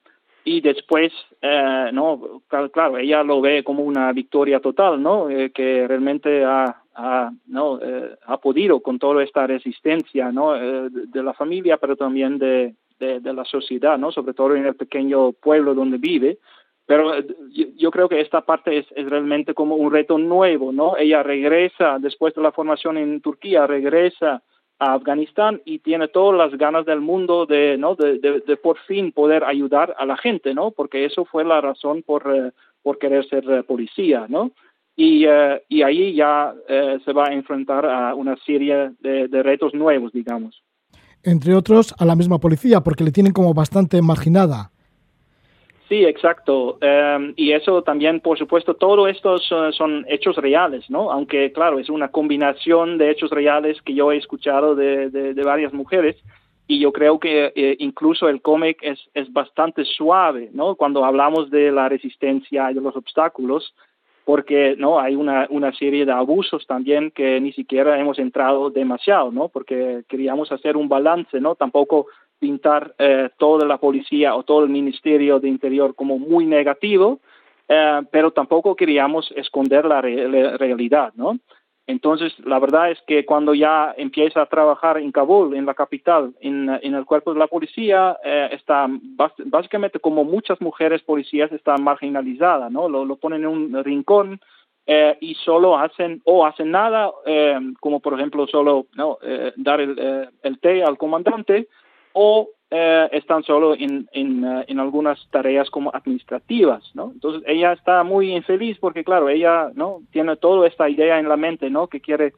[0.45, 5.27] y después, eh, no, claro, ella lo ve como una victoria total, ¿no?
[5.29, 10.55] Eh, que realmente ha, ha, no, eh, ha podido con toda esta resistencia, ¿no?
[10.55, 14.11] Eh, de, de, la familia, pero también de, de, de, la sociedad, ¿no?
[14.11, 16.37] Sobre todo en el pequeño pueblo donde vive.
[16.85, 20.71] Pero eh, yo, yo creo que esta parte es, es, realmente como un reto nuevo,
[20.71, 20.95] ¿no?
[20.95, 24.43] Ella regresa, después de la formación en Turquía, regresa
[24.79, 27.95] a Afganistán y tiene todas las ganas del mundo de, ¿no?
[27.95, 30.71] De, de, de, por fin poder ayudar a la gente, ¿no?
[30.71, 32.51] Porque eso fue la razón por, eh,
[32.83, 34.51] por querer ser eh, policía, ¿no?
[34.97, 35.25] y,
[35.67, 36.53] y ahí ya
[37.03, 40.63] se va a enfrentar a una serie de, de retos nuevos, digamos.
[41.21, 44.71] Entre otros, a la misma policía, porque le tienen como bastante marginada.
[45.87, 46.79] Sí, exacto.
[46.81, 51.11] Em, y eso también, por supuesto, todo esto son, hechos reales, ¿no?
[51.11, 55.73] Aunque, claro, es una combinación de hechos reales que yo he escuchado de, de, varias
[55.73, 56.15] mujeres.
[56.67, 60.73] Y yo creo que eh, incluso el cómic es, es bastante suave, ¿no?
[60.75, 63.75] Cuando hablamos de la resistencia y de los obstáculos,
[64.25, 69.31] porque no hay una, una serie de abusos también que ni siquiera hemos entrado demasiado,
[69.31, 69.49] ¿no?
[69.49, 71.53] Porque queríamos hacer un balance, ¿no?
[71.53, 72.07] Tampoco
[72.45, 77.19] pintar eh, toda la policía o todo el Ministerio de Interior como muy negativo,
[77.67, 81.39] eh, pero tampoco queríamos esconder la, realidad, ¿no?
[81.87, 86.33] Entonces, la verdad es que cuando ya empieza a trabajar en Kabul, en la capital,
[86.39, 88.87] en, el cuerpo de la policía, eh, está
[89.45, 92.89] básicamente como muchas mujeres policías están marginalizadas, ¿no?
[92.89, 94.39] Lo, ponen en un rincón
[95.19, 97.11] y solo hacen o hacen nada,
[97.79, 99.17] como por ejemplo solo ¿no?
[99.55, 101.67] dar el té al comandante,
[102.17, 107.11] o eh, están solo en, en, eh, en, algunas tareas como administrativas, ¿no?
[107.13, 109.99] Entonces ella está muy infeliz porque, claro, ella, ¿no?
[110.11, 111.87] Tiene toda esta idea en la mente, ¿no?
[111.87, 112.33] Que quiere,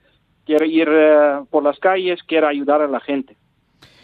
[0.46, 3.38] quiere ir eh, por las calles, quiere ayudar a la gente.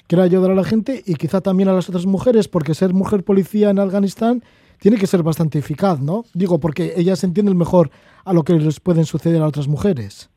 [0.06, 3.24] Quiere ayudar a la gente y quizá también a las otras mujeres, porque ser mujer
[3.24, 4.44] policía en Afganistán
[4.80, 6.24] tiene que ser bastante eficaz, ¿no?
[6.36, 7.90] Digo, porque ellas entienden mejor
[8.26, 10.30] a lo que les pueden suceder a otras mujeres.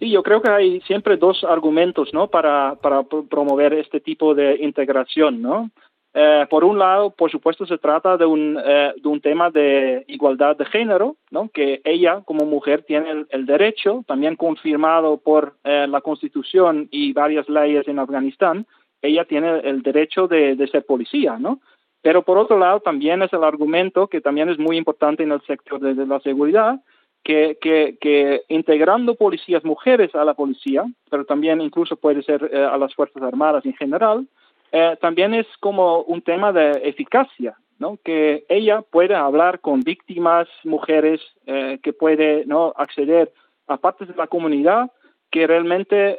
[0.00, 2.28] Sí, yo creo que hay siempre dos argumentos, ¿no?
[2.28, 5.70] Para, para promover este tipo de integración, ¿no?
[6.14, 10.04] Eh, por un lado, por supuesto, se trata de un, eh, de un tema de
[10.08, 11.48] igualdad de género, ¿no?
[11.50, 17.48] que ella como mujer tiene el, derecho, también confirmado por eh, la Constitución y varias
[17.48, 18.66] leyes en Afganistán,
[19.02, 21.60] ella tiene el derecho de, de, ser policía, ¿no?
[22.02, 25.40] Pero por otro lado, también es el argumento que también es muy importante en el
[25.42, 26.80] sector de, de la seguridad,
[27.22, 32.94] que, integrando policías mujeres a la policía, pero también incluso puede ser eh, a las
[32.94, 34.26] Fuerzas Armadas en general,
[34.72, 37.98] eh, también es como un tema de eficacia, ¿no?
[38.04, 42.72] que ella puede hablar con víctimas, mujeres, eh, que puede ¿no?
[42.76, 43.32] acceder
[43.66, 44.90] a partes de la comunidad
[45.30, 46.18] que realmente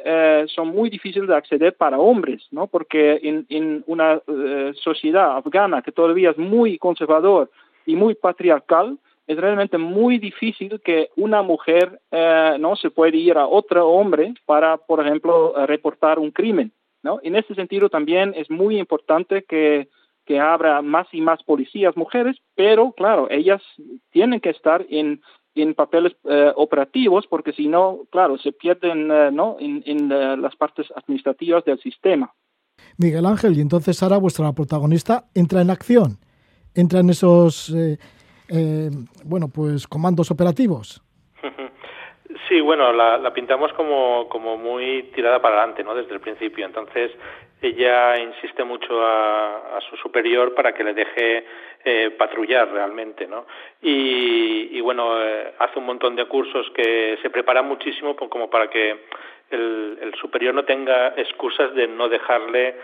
[0.54, 2.66] son muy difíciles de acceder para hombres, ¿no?
[2.66, 4.22] porque en, en una
[4.72, 7.50] sociedad afgana que todavía es muy conservador
[7.84, 13.38] y muy patriarcal, es realmente muy difícil que una mujer eh, no se puede ir
[13.38, 16.72] a otro hombre para, por ejemplo, eh, reportar un crimen.
[17.02, 17.20] ¿no?
[17.22, 19.88] En ese sentido también es muy importante que,
[20.24, 23.62] que habrá más y más policías mujeres, pero claro, ellas
[24.10, 25.20] tienen que estar en,
[25.54, 29.56] en papeles eh, operativos porque si no, claro, se pierden ¿no?
[29.60, 30.08] en, en
[30.40, 32.32] las partes administrativas del sistema.
[32.98, 36.18] Miguel Ángel, y entonces Sara, vuestra protagonista, entra en acción,
[36.74, 37.72] entra en esos
[38.52, 38.90] eh,
[39.24, 41.02] bueno, pues comandos operativos.
[42.48, 45.94] Sí, bueno, la, pintamos como, como muy tirada para adelante, ¿no?
[45.94, 46.66] Desde el principio.
[46.66, 47.10] Entonces,
[47.62, 51.46] ella insiste mucho a, su superior para que le deje
[51.84, 53.46] eh, patrullar realmente, ¿no?
[53.80, 58.98] Y, bueno, eh, hace un montón de cursos que se preparan muchísimo como para que
[59.50, 62.76] el, superior no tenga excusas de no dejarle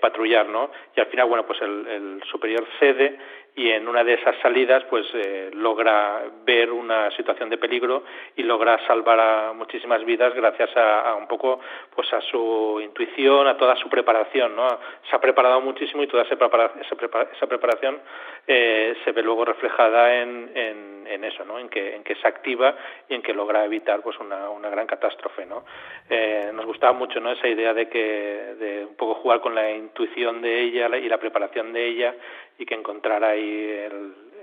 [0.00, 0.70] patrullar, ¿no?
[0.94, 3.18] Y al final, bueno, pues el, el superior cede
[3.56, 8.04] y en una de esas salidas pues eh, logra ver una situación de peligro
[8.36, 11.58] y logra salvar a muchísimas vidas gracias a, un poco
[11.94, 14.68] pues a su intuición a toda su preparación no
[15.08, 17.98] se ha preparado muchísimo y toda esa, preparación
[18.46, 22.76] eh, se ve luego reflejada en, en, eso no en que en que se activa
[23.08, 25.64] y en que logra evitar pues una, una gran catástrofe no
[26.10, 29.70] eh, nos gustaba mucho no esa idea de que de un poco jugar con la
[29.72, 32.14] intuición de ella y la preparación de ella
[32.58, 33.70] y que encontrara ahí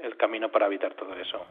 [0.04, 1.46] el, camino para evitar todo eso.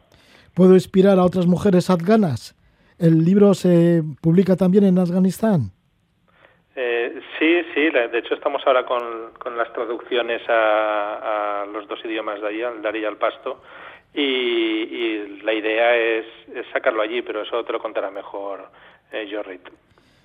[0.55, 2.55] ¿Puedo inspirar a otras mujeres afganas?
[2.97, 5.71] ¿El libro se publica también en Afganistán?
[6.75, 12.41] Eh, sí, sí, de hecho estamos ahora con, con las traducciones a, los dos idiomas
[12.41, 13.61] de allí, al Dari y al Pasto,
[14.13, 16.25] y, la idea es,
[16.71, 18.69] sacarlo allí, pero eso te lo contará mejor
[19.11, 19.67] eh, Jorrit.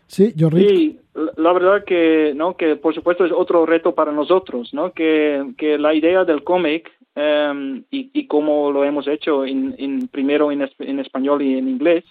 [0.09, 0.33] Sí,
[0.69, 0.99] Sí,
[1.37, 2.57] la verdad que, ¿no?
[2.57, 4.93] que por supuesto es otro reto para nosotros, ¿no?
[4.93, 10.51] que, que la idea del cómic em, y, y como lo hemos hecho en, primero
[10.51, 12.05] en, en, español y en inglés,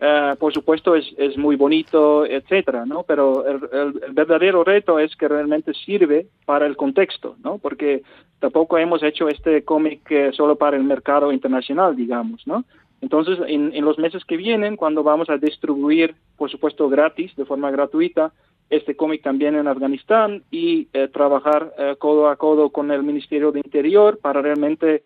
[0.00, 3.02] eh, por supuesto es, es muy bonito, etcétera, ¿no?
[3.02, 7.58] Pero el, verdadero reto es que realmente sirve para el contexto, ¿no?
[7.58, 8.02] Porque
[8.38, 12.64] tampoco hemos hecho este cómic eh, solo para el mercado internacional, digamos, ¿no?
[13.00, 17.44] Entonces, en, en, los meses que vienen, cuando vamos a distribuir, por supuesto, gratis, de
[17.44, 18.32] forma gratuita,
[18.70, 23.52] este cómic también en Afganistán y eh, trabajar eh, codo a codo con el Ministerio
[23.52, 25.04] de Interior para realmente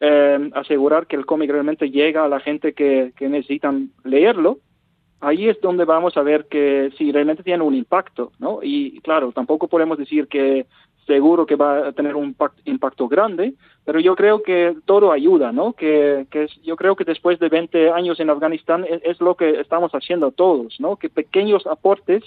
[0.00, 4.58] eh, asegurar que el cómic realmente llega a la gente que, que necesitan leerlo,
[5.20, 8.60] ahí es donde vamos a ver que si realmente tiene un impacto, ¿no?
[8.62, 10.66] Y claro, tampoco podemos decir que
[11.06, 12.34] seguro que va a tener un
[12.64, 15.72] impacto grande, pero yo creo que todo ayuda, ¿no?
[15.72, 19.92] Que, que yo creo que después de 20 años en Afganistán es, lo que estamos
[19.92, 20.96] haciendo todos, ¿no?
[20.96, 22.22] Que pequeños aportes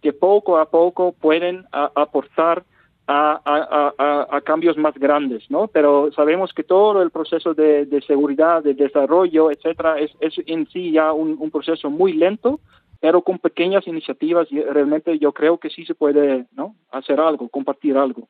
[0.00, 2.64] que poco a poco pueden aportar
[3.06, 5.68] a, cambios más grandes, ¿no?
[5.68, 10.12] Pero sabemos que todo el proceso de, seguridad, de desarrollo, etcétera, es,
[10.46, 12.60] en sí ya un, proceso muy lento,
[13.02, 16.76] pero con pequeñas iniciativas realmente yo creo que sí se puede, ¿no?
[16.92, 18.28] Hacer algo, compartir algo.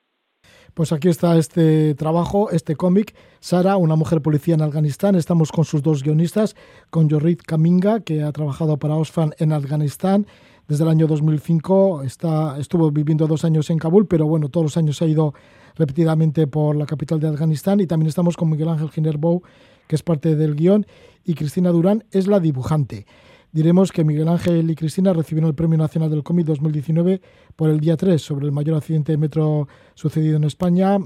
[0.72, 3.14] Pues aquí está este trabajo, este cómic.
[3.38, 5.14] Sara, una mujer policía en Afganistán.
[5.14, 6.56] Estamos con sus dos guionistas,
[6.88, 10.26] con Yorit Kaminga, que ha trabajado para Osfan en Afganistán,
[10.66, 12.04] desde el año 2005.
[12.04, 15.34] Está, estuvo viviendo dos años en Kabul, pero bueno, todos los años ha ido
[15.76, 17.80] repetidamente por la capital de Afganistán.
[17.80, 19.42] Y también estamos con Miguel Ángel Ginerbou,
[19.86, 20.86] que es parte del guion,
[21.24, 23.04] y Cristina Durán es la dibujante.
[23.52, 27.20] Diremos que Miguel Ángel y Cristina recibieron el Premio Nacional del Cómic 2019
[27.54, 30.96] por el día 3 sobre el mayor accidente de metro sucedido en España.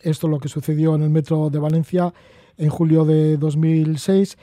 [0.00, 2.12] Esto es lo que sucedió en el metro de Valencia
[2.58, 4.36] en julio de 2006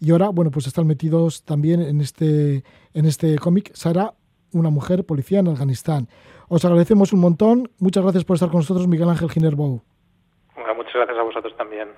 [0.00, 3.70] y ahora, bueno, pues están metidos también en este, en este cómic.
[3.74, 4.14] Sara,
[4.52, 6.08] una mujer policía en Afganistán.
[6.48, 7.70] Os agradecemos un montón.
[7.78, 9.82] Muchas gracias por estar con nosotros, Miguel Ángel Ginerbou.
[10.56, 11.90] muchas gracias a vosotros también.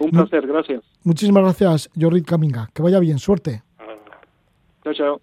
[0.00, 0.82] Un placer, gracias.
[1.04, 2.70] Muchísimas gracias, Jorrit Caminga.
[2.74, 3.62] Que vaya bien, suerte.
[4.84, 5.18] 小小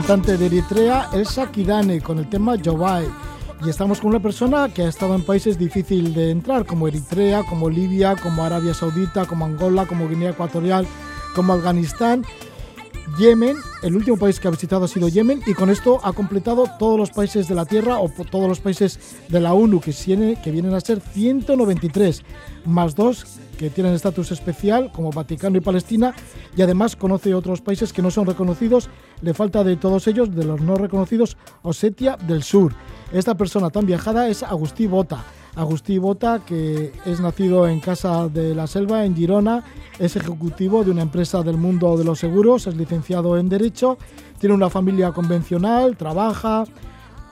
[0.00, 3.04] cantante de Eritrea, Elsa Kidane, con el tema Jobai.
[3.62, 7.42] Y estamos con una persona que ha estado en países difíciles de entrar, como Eritrea,
[7.42, 10.86] como Libia, como Arabia Saudita, como Angola, como Guinea Ecuatorial,
[11.34, 12.24] como Afganistán,
[13.18, 13.56] Yemen.
[13.82, 16.98] El último país que ha visitado ha sido Yemen y con esto ha completado todos
[16.98, 19.92] los países de la Tierra o todos los países de la ONU, que,
[20.42, 22.22] que vienen a ser 193,
[22.64, 26.14] más dos que tienen estatus especial, como Vaticano y Palestina,
[26.56, 28.88] y además conoce otros países que no son reconocidos.
[29.20, 32.74] Le falta de todos ellos, de los no reconocidos, Osetia del Sur.
[33.12, 35.24] Esta persona tan viajada es Agustí Bota.
[35.56, 39.64] Agustí Bota, que es nacido en Casa de la Selva, en Girona,
[39.98, 43.98] es ejecutivo de una empresa del mundo de los seguros, es licenciado en Derecho,
[44.38, 46.64] tiene una familia convencional, trabaja,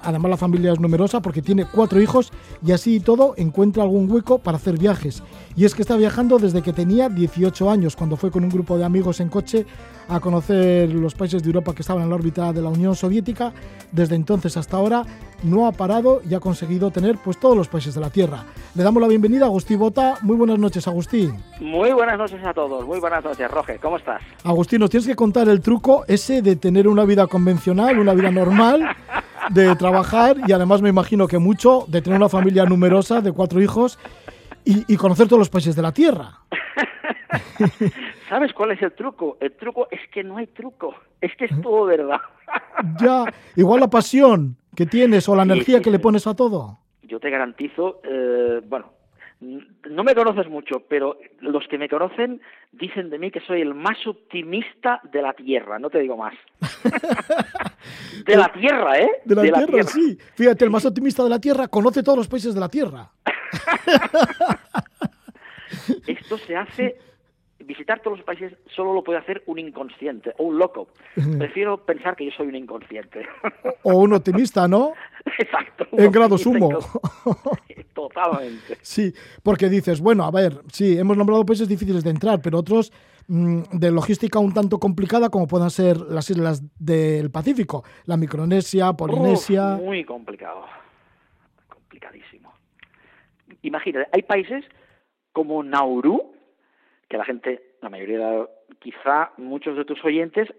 [0.03, 2.33] Además la familia es numerosa porque tiene cuatro hijos
[2.65, 5.23] y así y todo encuentra algún hueco para hacer viajes.
[5.57, 8.79] Y es que está viajando desde que tenía 18 años, cuando fue con un grupo
[8.79, 9.67] de amigos en coche
[10.09, 13.53] a conocer los países de Europa que estaban en la órbita de la Unión Soviética.
[13.93, 15.05] Desde entonces hasta ahora
[15.43, 18.45] no ha parado y ha conseguido tener pues todos los países de la Tierra.
[18.75, 20.17] Le damos la bienvenida a Agustín Bota.
[20.23, 21.35] Muy buenas noches, Agustín.
[21.61, 22.87] Muy buenas noches a todos.
[22.87, 23.79] Muy buenas noches, Roge.
[23.79, 24.23] ¿Cómo estás?
[24.45, 28.31] Agustín, nos tienes que contar el truco ese de tener una vida convencional, una vida
[28.31, 28.97] normal,
[29.51, 33.61] de trabajar y además me imagino que mucho de tener una familia numerosa de cuatro
[33.61, 33.99] hijos
[34.65, 36.39] y, y conocer todos los países de la Tierra.
[38.29, 39.39] ¿Sabes cuál es el truco?
[39.41, 42.21] El truco es que no hay truco, es que es todo verdad.
[43.01, 43.25] ya,
[43.57, 46.79] igual la pasión que tienes o la energía que le pones a todo.
[47.03, 48.93] Yo te garantizo, eh, bueno,
[49.41, 52.41] no me conoces mucho, pero los que me conocen
[52.73, 56.35] dicen de mí que soy el más optimista de la Tierra, no te digo más.
[58.27, 59.09] de la Tierra, ¿eh?
[59.25, 60.19] De la, tierra, sí.
[60.35, 63.13] Fíjate, el más optimista de la Tierra conoce todos los países de la Tierra.
[66.07, 66.99] Esto se hace
[67.69, 70.89] visitar todos los países solo lo puede hacer un inconsciente o un loco.
[71.39, 73.27] Prefiero pensar que yo soy un inconsciente.
[73.83, 74.95] O un optimista, ¿no?
[75.39, 75.87] Exacto.
[75.93, 76.71] En grado sumo.
[77.95, 78.79] Totalmente.
[78.81, 79.13] Sí,
[79.43, 82.91] porque dices, bueno, a ver, sí, hemos nombrado países difíciles de entrar, pero otros
[83.27, 88.95] mm, de logística un tanto complicada como puedan ser las islas del Pacífico, la Micronesia,
[88.95, 89.77] Polinesia.
[89.77, 90.65] muy complicado.
[91.69, 92.51] Complicadísimo.
[93.61, 94.65] Imagínate, hay países
[95.33, 96.38] como Nauru,
[97.09, 98.47] que la gente, la mayoría,
[98.79, 100.53] quizá muchos de tus oyentes,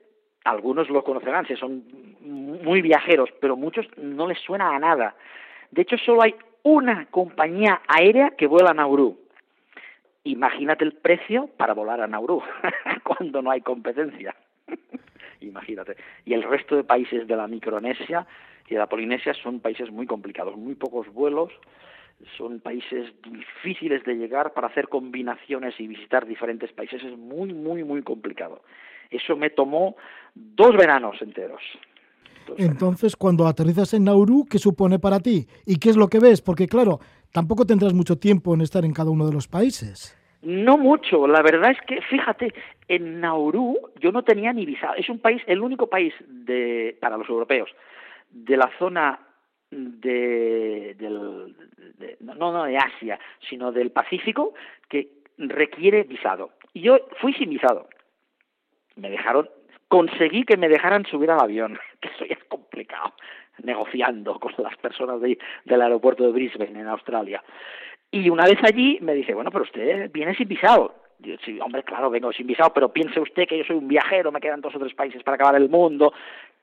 [0.44, 1.84] algunos lo conocerán, si son
[2.22, 5.16] muy viajeros, pero muchos no les suena a nada.
[5.72, 9.20] De hecho, solo hay una compañía aérea que vuela a Nauru.
[10.24, 12.42] Imagínate el precio para volar a Nauru
[13.04, 14.36] cuando no hay competencia.
[15.42, 15.96] Imagínate.
[16.26, 18.26] Y el resto de países de la Micronesia
[18.68, 21.52] y de la Polinesia son países muy complicados, muy pocos vuelos,
[22.38, 27.04] son países difíciles de llegar para hacer combinaciones y visitar diferentes países.
[27.04, 28.62] Es muy, muy, muy complicado.
[29.10, 29.96] Eso me tomó
[30.36, 31.62] dos veranos enteros.
[32.58, 35.46] Entonces, cuando aterrizas en Nauru, ¿qué supone para ti?
[35.66, 36.42] ¿Y qué es lo que ves?
[36.42, 37.00] Porque, claro,
[37.32, 40.16] tampoco tendrás mucho tiempo en estar en cada uno de los países.
[40.42, 42.54] No mucho, la verdad es que, fíjate,
[42.88, 44.96] en Nauru yo no tenía ni visado.
[44.96, 47.70] Es un país, el único país de, para los europeos
[48.32, 49.20] de la zona
[49.72, 51.56] de, del,
[52.22, 54.54] no, no de Asia, sino del Pacífico,
[54.88, 56.52] que requiere visado.
[56.74, 57.88] Y yo fui sin visado.
[58.96, 59.50] Me dejaron,
[59.88, 63.14] conseguí que me dejaran subir al avión, que eso ya es complicado,
[63.64, 67.44] negociando con las personas de, del aeropuerto de Brisbane, en Australia.
[68.12, 70.96] Y una vez allí me dice, bueno, pero usted viene sin visado.
[71.20, 74.32] Yo, sí, hombre, claro, vengo sin visado, pero piense usted que yo soy un viajero,
[74.32, 76.14] me quedan dos o tres países para acabar el mundo,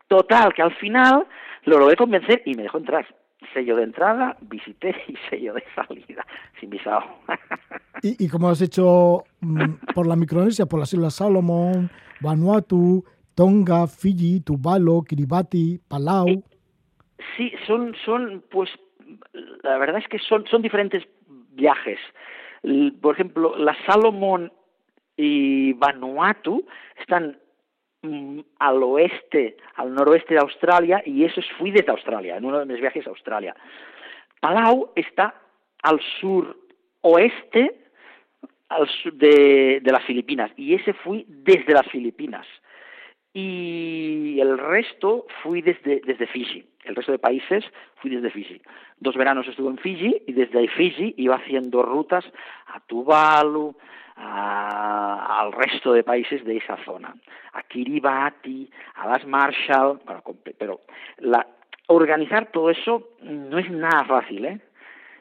[0.09, 1.27] Total, que al final
[1.65, 3.07] lo logré convencer y me dejó entrar.
[3.53, 6.25] Sello de entrada, visité y sello de salida,
[6.61, 7.05] sin visado.
[8.03, 11.91] ¿Y, y cómo has hecho mm, por la Micronesia, por las Islas Salomón,
[12.21, 13.05] Vanuatu,
[13.35, 16.43] Tonga, Fiji, Tuvalu, Kiribati, Palau?
[17.37, 18.71] Sí, son, son, pues,
[19.63, 21.03] la verdad es que son, son diferentes
[21.53, 21.99] viajes.
[23.01, 24.53] Por ejemplo, las Salomón
[25.17, 26.67] y Vanuatu
[26.99, 27.39] están
[28.59, 32.81] al oeste, al noroeste de Australia, y eso fui desde Australia, en uno de mis
[32.81, 33.55] viajes a Australia.
[34.41, 35.35] Palau está
[35.83, 36.57] al sur
[37.03, 37.83] oeste
[38.69, 42.47] al sur de, de las Filipinas, y ese fui desde las Filipinas.
[43.33, 46.65] Y el resto fui desde, desde Fiji.
[46.85, 47.65] El resto de países
[47.97, 48.63] fui desde Fiji.
[48.99, 52.25] Dos veranos estuve en Fiji y desde Fiji iba haciendo rutas
[52.67, 53.77] a Tuvalu,
[54.17, 57.15] a, al resto de países de esa zona,
[57.53, 60.23] a Kiribati, a las Marshall, bueno,
[60.59, 60.81] pero
[61.19, 61.47] la,
[61.89, 64.61] organizar todo eso no es nada fácil, ¿eh?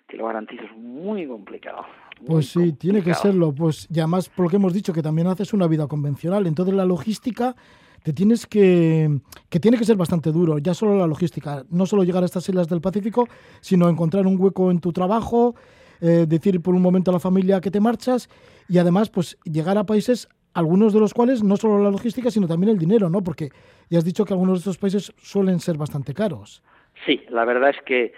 [0.07, 1.85] Te lo garantizo, es muy complicado.
[2.27, 3.53] pues sí, tiene que serlo.
[3.53, 6.45] Pues y además, por lo que hemos dicho, que también haces una vida convencional.
[6.45, 7.55] Entonces la logística
[8.03, 9.09] te tienes que,
[9.49, 12.47] que tiene que ser bastante duro, ya solo la logística, no solo llegar a estas
[12.47, 13.27] islas del Pacífico,
[13.61, 15.55] sino encontrar un hueco en tu trabajo,
[16.01, 18.29] eh, decir por un momento a la familia que te marchas
[18.67, 22.47] y además pues llegar a países algunos de los cuales no solo la logística sino
[22.47, 23.21] también el dinero, ¿no?
[23.21, 23.49] Porque
[23.89, 26.63] ya has dicho que algunos de estos países suelen ser bastante caros.
[27.05, 28.13] Sí, la verdad es que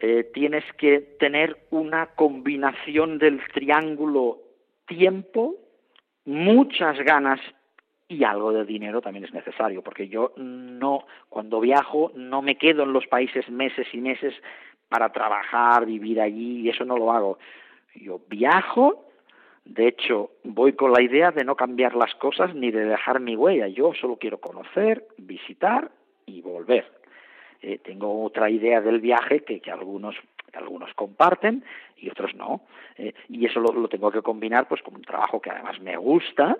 [0.00, 4.38] eh, tienes que tener una combinación del triángulo
[4.86, 5.56] tiempo,
[6.24, 7.40] muchas ganas
[8.06, 12.84] y algo de dinero también es necesario, porque yo no, cuando viajo, no me quedo
[12.84, 14.34] en los países meses y meses
[14.88, 17.38] para trabajar, vivir allí, y eso no lo hago.
[17.94, 19.04] Yo viajo,
[19.64, 23.36] de hecho, voy con la idea de no cambiar las cosas ni de dejar mi
[23.36, 23.68] huella.
[23.68, 25.90] Yo solo quiero conocer, visitar
[26.26, 26.90] y volver.
[27.60, 30.14] Eh, tengo otra idea del viaje que, que algunos
[30.54, 31.62] algunos comparten
[31.96, 32.62] y otros no.
[32.96, 35.96] Eh, y eso lo, lo, tengo que combinar pues con un trabajo que además me
[35.96, 36.56] gusta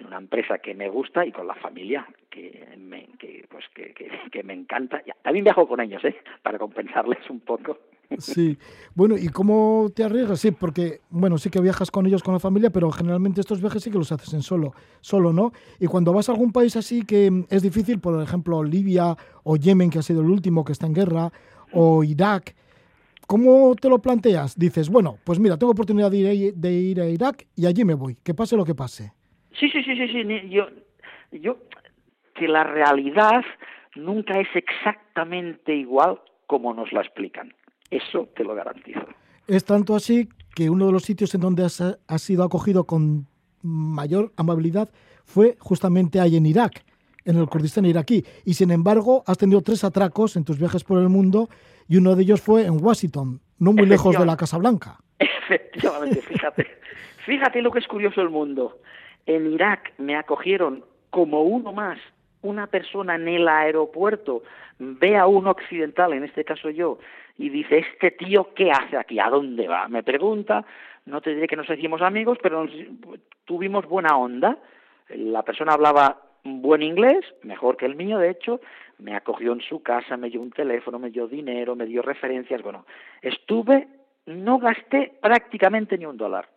[0.00, 3.94] en una empresa que me gusta y con la familia que me, que, pues, que,
[4.30, 5.02] que, me encanta.
[5.22, 6.16] También viajo con ellos, ¿eh?
[6.42, 7.78] para compensarles un poco.
[8.18, 8.56] Sí,
[8.94, 10.40] bueno, ¿y cómo te arriesgas?
[10.40, 13.82] Sí, porque, bueno, sí que viajas con ellos, con la familia, pero generalmente estos viajes
[13.82, 15.52] sí que los haces en solo, solo, ¿no?
[15.80, 19.90] Y cuando vas a algún país así que es difícil, por ejemplo, Libia o Yemen,
[19.90, 21.32] que ha sido el último que está en guerra,
[21.72, 22.54] o Irak,
[23.26, 24.56] ¿cómo te lo planteas?
[24.56, 27.94] Dices, bueno, pues mira, tengo oportunidad de ir, de ir a Irak y allí me
[27.94, 29.15] voy, que pase lo que pase.
[29.58, 30.48] Sí, sí, sí, sí, sí.
[30.50, 30.68] Yo,
[31.32, 31.58] yo,
[32.34, 33.44] que la realidad
[33.94, 37.54] nunca es exactamente igual como nos la explican.
[37.90, 39.06] Eso te lo garantizo.
[39.46, 43.26] Es tanto así que uno de los sitios en donde has, has sido acogido con
[43.62, 44.88] mayor amabilidad
[45.24, 46.84] fue justamente ahí en Irak,
[47.24, 48.24] en el Kurdistán iraquí.
[48.44, 51.48] Y sin embargo, has tenido tres atracos en tus viajes por el mundo
[51.88, 54.98] y uno de ellos fue en Washington, no muy lejos de la Casa Blanca.
[55.18, 56.66] Efectivamente, fíjate.
[57.24, 58.80] Fíjate lo que es curioso el mundo.
[59.26, 61.98] En Irak me acogieron como uno más,
[62.42, 64.42] una persona en el aeropuerto
[64.78, 66.98] ve a un occidental, en este caso yo,
[67.38, 69.18] y dice, este tío, ¿qué hace aquí?
[69.18, 69.88] ¿A dónde va?
[69.88, 70.64] Me pregunta,
[71.06, 72.66] no te diré que nos hicimos amigos, pero
[73.44, 74.58] tuvimos buena onda.
[75.08, 78.60] La persona hablaba buen inglés, mejor que el mío, de hecho,
[78.98, 82.62] me acogió en su casa, me dio un teléfono, me dio dinero, me dio referencias,
[82.62, 82.86] bueno,
[83.22, 83.88] estuve,
[84.26, 86.48] no gasté prácticamente ni un dólar.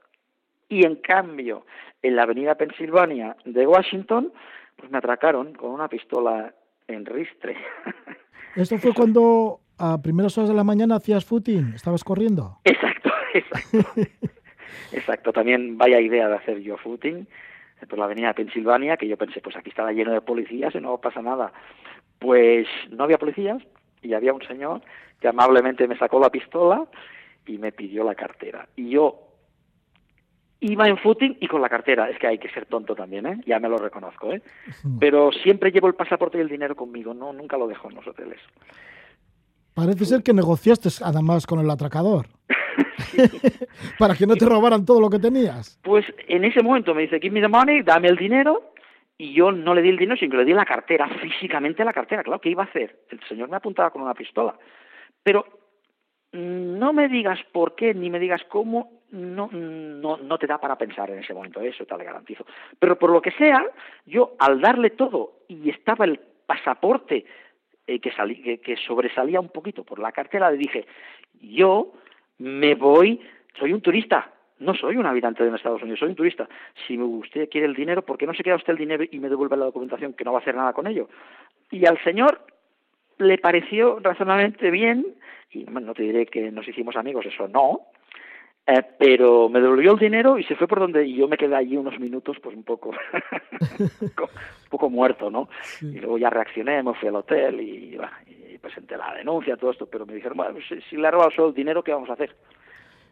[0.70, 1.66] Y en cambio,
[2.02, 4.32] en la avenida Pensilvania de Washington,
[4.76, 6.54] pues me atracaron con una pistola
[6.88, 7.58] en ristre.
[8.56, 11.74] ¿Esto fue cuando a primeras horas de la mañana hacías footing?
[11.76, 12.60] ¿Estabas corriendo?
[12.64, 14.02] Exacto, exacto.
[14.92, 17.28] exacto, también vaya idea de hacer yo footing
[17.88, 20.98] por la avenida Pensilvania, que yo pensé, pues aquí estaba lleno de policías y no
[20.98, 21.54] pasa nada.
[22.20, 23.64] Pues no había policías
[24.02, 24.82] y había un señor
[25.20, 26.86] que amablemente me sacó la pistola
[27.46, 28.68] y me pidió la cartera.
[28.76, 29.29] Y yo
[30.62, 32.10] iba en footing y con la cartera.
[32.10, 33.42] Es que hay que ser tonto también, ¿eh?
[33.46, 34.42] Ya me lo reconozco, ¿eh?
[35.00, 38.08] Pero siempre llevo el pasaporte y el dinero conmigo, no nunca lo dejo en los
[38.08, 38.40] hoteles.
[39.74, 42.28] Parece ser que negociaste además con el atracador.
[44.00, 45.80] Para que no te robaran todo lo que tenías.
[45.84, 48.74] Pues en ese momento me dice, give me the money, dame el dinero.
[49.18, 51.94] Y yo no le di el dinero, sino que le di la cartera, físicamente la
[51.94, 52.24] cartera.
[52.24, 53.06] Claro, ¿qué iba a hacer?
[53.10, 54.58] El señor me apuntaba con una pistola.
[55.24, 55.46] Pero
[56.32, 60.78] no me digas por qué, ni me digas cómo, no, no, no te da para
[60.78, 62.46] pensar en ese momento, eso te lo garantizo.
[62.78, 63.66] Pero por lo que sea,
[64.06, 67.26] yo al darle todo y estaba el pasaporte
[67.88, 70.86] eh, que, salí, que, que, sobresalía un poquito por la cartera, le dije,
[71.42, 71.94] yo
[72.40, 73.20] me voy,
[73.58, 76.48] soy un turista, no soy un habitante de Estados Unidos, soy un turista.
[76.86, 79.30] Si usted quiere el dinero, ¿por qué no se queda usted el dinero y me
[79.30, 81.10] devuelve la documentación, que no va a hacer nada con ello?
[81.72, 82.46] Y al señor
[83.18, 85.06] le pareció razonablemente bien,
[85.52, 87.88] y no te diré que nos hicimos amigos, eso no,
[88.72, 91.56] eh, pero me devolvió el dinero y se fue por donde y yo me quedé
[91.56, 92.92] allí unos minutos pues un poco
[93.80, 95.50] un poco muerto no
[95.82, 97.98] y luego ya reaccioné me fui al hotel y,
[98.62, 101.48] presenté la denuncia todo esto pero me dijeron bueno si, si le ha robado solo
[101.48, 102.36] el dinero qué vamos a hacer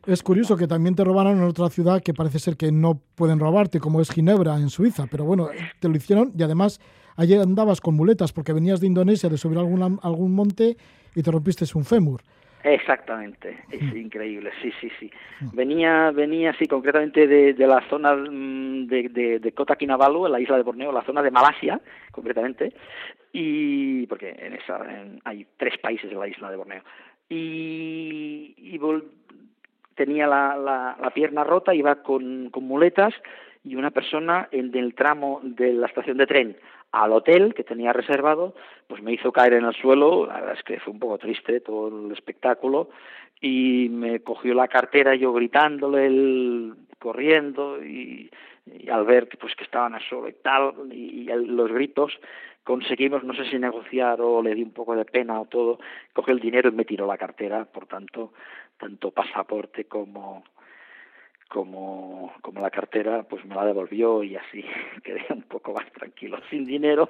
[0.05, 3.39] es curioso que también te robaron en otra ciudad que parece ser que no pueden
[3.39, 5.05] robarte, como es Ginebra, en Suiza.
[5.11, 5.49] Pero bueno,
[5.81, 6.79] te lo hicieron y además
[7.17, 10.77] ayer andabas con muletas porque venías de Indonesia de subir algún, algún monte
[11.13, 12.21] y te rompiste un fémur.
[12.63, 15.11] Exactamente, es increíble, sí, sí, sí.
[15.53, 20.31] Venía, venía, sí, concretamente de, de la zona mm, de, de, de, Kota Kinabalu, en
[20.31, 21.79] la isla de Borneo, la zona de Malasia,
[22.11, 22.73] concretamente,
[23.31, 24.79] y porque en esa
[25.23, 26.81] hay tres países en la isla de Borneo.
[27.29, 28.79] Y, y
[29.95, 33.13] tenía la, la, la, pierna rota, iba con, con muletas
[33.63, 36.57] y una persona en el tramo de la estación de tren
[37.03, 38.55] al hotel que tenía reservado,
[38.87, 41.59] pues me hizo caer en el suelo, la verdad es que fue un poco triste
[41.59, 42.89] todo el espectáculo,
[43.39, 48.29] y me cogió la cartera yo gritándole, corriendo, y,
[48.91, 52.19] al ver que pues que estaban a solo y tal, y, los gritos,
[52.63, 55.79] conseguimos, no sé si negociar o le di un poco de pena o todo,
[56.13, 58.33] cogió el dinero y me tiró la cartera, por tanto,
[58.77, 60.43] tanto pasaporte como
[61.47, 64.63] como, como la cartera pues me la devolvió y así
[65.03, 67.09] quedé un poco más tranquilo, sin dinero,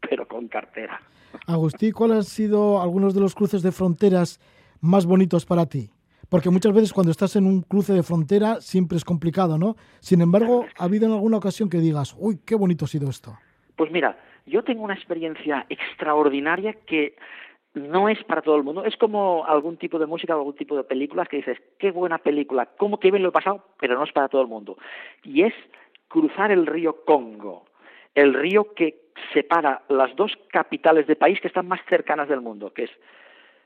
[0.00, 1.00] pero con cartera.
[1.46, 4.40] Agustín, ¿cuáles han sido algunos de los cruces de fronteras
[4.80, 5.90] más bonitos para ti?
[6.28, 9.76] Porque muchas veces cuando estás en un cruce de frontera siempre es complicado, ¿no?
[10.00, 13.36] Sin embargo, ¿ha habido en alguna ocasión que digas, uy, qué bonito ha sido esto?
[13.76, 17.16] Pues mira, yo tengo una experiencia extraordinaria que
[17.74, 18.84] no es para todo el mundo.
[18.84, 22.66] Es como algún tipo de música, algún tipo de películas que dices, qué buena película,
[22.76, 24.78] cómo que bien lo he pasado, pero no es para todo el mundo.
[25.24, 25.54] Y es
[26.08, 27.66] cruzar el río Congo,
[28.14, 32.72] el río que separa las dos capitales de país que están más cercanas del mundo,
[32.72, 32.90] que es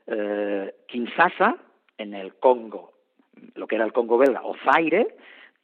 [0.07, 1.55] eh, Kinshasa,
[1.97, 2.93] en el Congo,
[3.55, 5.15] lo que era el Congo belga, o Zaire,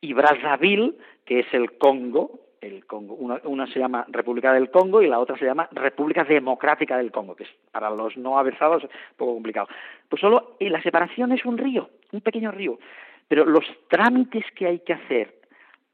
[0.01, 3.15] y Brazzaville, que es el Congo, el Congo.
[3.15, 7.35] Una, se llama República del Congo y la otra se llama República Democrática del Congo,
[7.35, 9.67] que es para los no aversados un poco complicado.
[10.09, 12.79] Pues solo y la separación es un río, un pequeño río.
[13.27, 15.35] Pero los trámites que hay que hacer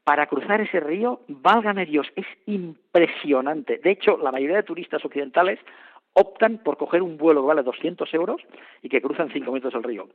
[0.04, 3.78] para cruzar ese río, válgame Dios, es impresionante.
[3.78, 5.60] De hecho, la mayoría de turistas occidentales
[6.14, 8.42] optan por coger un vuelo que vale 200 euros
[8.82, 10.08] y que cruzan 5 metros el río.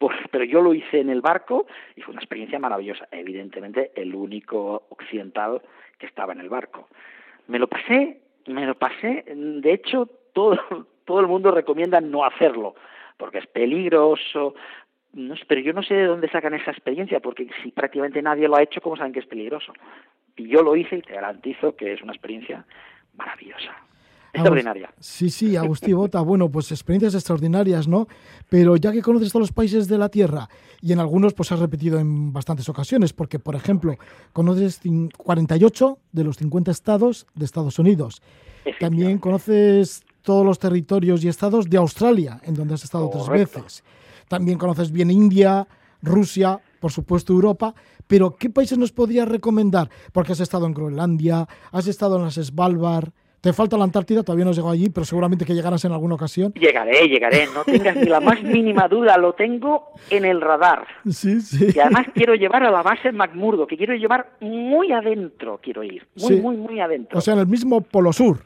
[0.00, 3.06] Pues, pero yo lo hice en el barco y fue una experiencia maravillosa.
[3.10, 5.60] Evidentemente, el único occidental
[5.98, 6.88] que estaba en el barco.
[7.48, 9.24] Me lo pasé, me lo pasé.
[9.26, 10.58] De hecho, todo,
[11.04, 12.76] todo el mundo recomienda no hacerlo,
[13.18, 14.54] porque es peligroso.
[15.12, 18.56] No, pero yo no sé de dónde sacan esa experiencia, porque si prácticamente nadie lo
[18.56, 19.74] ha hecho, ¿cómo saben que es peligroso?
[20.34, 22.64] Y yo lo hice y te garantizo que es una experiencia
[23.18, 23.76] maravillosa.
[24.32, 24.92] Extraordinaria.
[25.00, 26.20] Sí, sí, Agustí Bota.
[26.20, 28.06] Bueno, pues experiencias extraordinarias, ¿no?
[28.48, 30.48] Pero ya que conoces todos los países de la Tierra
[30.80, 33.96] y en algunos pues has repetido en bastantes ocasiones, porque por ejemplo,
[34.32, 34.80] conoces
[35.16, 38.22] 48 de los 50 estados de Estados Unidos.
[38.78, 43.84] También conoces todos los territorios y estados de Australia, en donde has estado tres veces.
[44.28, 45.66] También conoces bien India,
[46.02, 47.74] Rusia, por supuesto Europa,
[48.06, 49.90] pero ¿qué países nos podrías recomendar?
[50.12, 53.10] Porque has estado en Groenlandia, has estado en las Svalbard,
[53.40, 56.14] te falta la Antártida, todavía no has llegado allí, pero seguramente que llegarás en alguna
[56.14, 56.52] ocasión.
[56.52, 60.86] Llegaré, llegaré, no tengas ni la más mínima duda, lo tengo en el radar.
[61.08, 61.68] Sí, sí.
[61.74, 66.06] Y además quiero llevar a la base McMurdo, que quiero llevar muy adentro, quiero ir,
[66.16, 67.18] muy, muy, muy adentro.
[67.18, 68.44] O sea, en el mismo Polo Sur.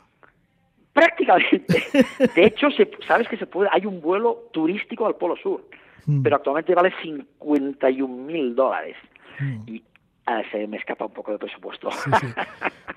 [0.92, 1.82] Prácticamente.
[2.36, 5.64] De hecho, se, sabes que se puede, hay un vuelo turístico al Polo Sur,
[6.06, 6.22] hmm.
[6.22, 8.96] pero actualmente vale 51 mil dólares.
[9.40, 9.62] Hmm.
[9.66, 9.82] Y
[10.26, 11.90] ah, se me escapa un poco de presupuesto.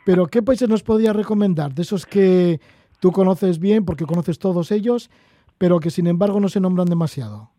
[0.05, 1.73] Pero ¿qué países nos podría recomendar?
[1.73, 2.59] De esos que
[2.99, 5.09] tú conoces bien, porque conoces todos ellos,
[5.57, 7.51] pero que sin embargo no se nombran demasiado.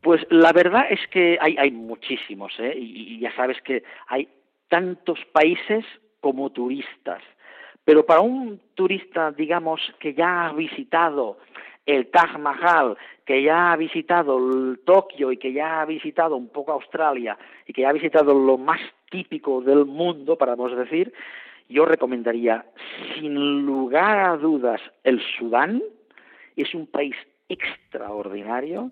[0.00, 2.74] Pues la verdad es que hay, hay muchísimos, ¿eh?
[2.76, 4.28] y ya sabes que hay
[4.68, 5.84] tantos países
[6.20, 7.22] como turistas.
[7.84, 11.38] Pero para un turista, digamos, que ya ha visitado
[11.84, 12.96] el Taj Mahal,
[13.26, 17.72] que ya ha visitado el Tokio y que ya ha visitado un poco Australia y
[17.72, 18.80] que ya ha visitado lo más
[19.12, 21.12] típico del mundo, para decir,
[21.68, 22.64] yo recomendaría
[23.14, 25.82] sin lugar a dudas el Sudán.
[26.56, 27.14] Es un país
[27.48, 28.90] extraordinario,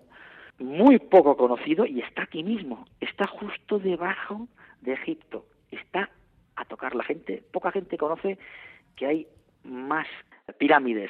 [0.59, 4.47] muy poco conocido y está aquí mismo, está justo debajo
[4.81, 6.09] de Egipto, está
[6.55, 8.37] a tocar la gente, poca gente conoce
[8.95, 9.27] que hay
[9.63, 10.07] más
[10.59, 11.09] pirámides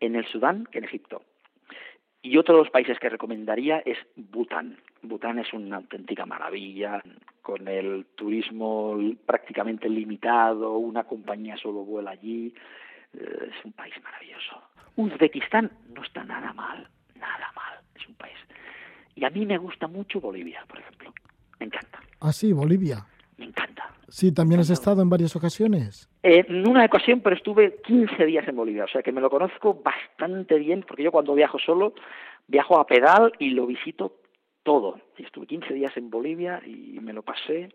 [0.00, 1.22] en el Sudán que en Egipto.
[2.22, 4.78] Y otro de los países que recomendaría es Bután.
[5.02, 7.02] Bután es una auténtica maravilla,
[7.42, 8.96] con el turismo
[9.26, 12.54] prácticamente limitado, una compañía solo vuela allí.
[13.12, 14.62] Eh, es un país maravilloso.
[14.94, 18.38] Uzbekistán no está nada mal, nada mal, es un país.
[19.16, 21.12] Y a mí me gusta mucho Bolivia, por ejemplo.
[21.58, 21.98] Me encanta.
[22.20, 23.04] Ah, sí, Bolivia.
[23.36, 23.90] Me encanta.
[24.12, 26.06] Sí, también has estado en varias ocasiones.
[26.22, 29.30] Eh, en una ocasión, pero estuve 15 días en Bolivia, o sea que me lo
[29.30, 31.94] conozco bastante bien, porque yo cuando viajo solo,
[32.46, 34.18] viajo a pedal y lo visito
[34.64, 35.00] todo.
[35.16, 37.70] Y estuve 15 días en Bolivia y me lo pasé,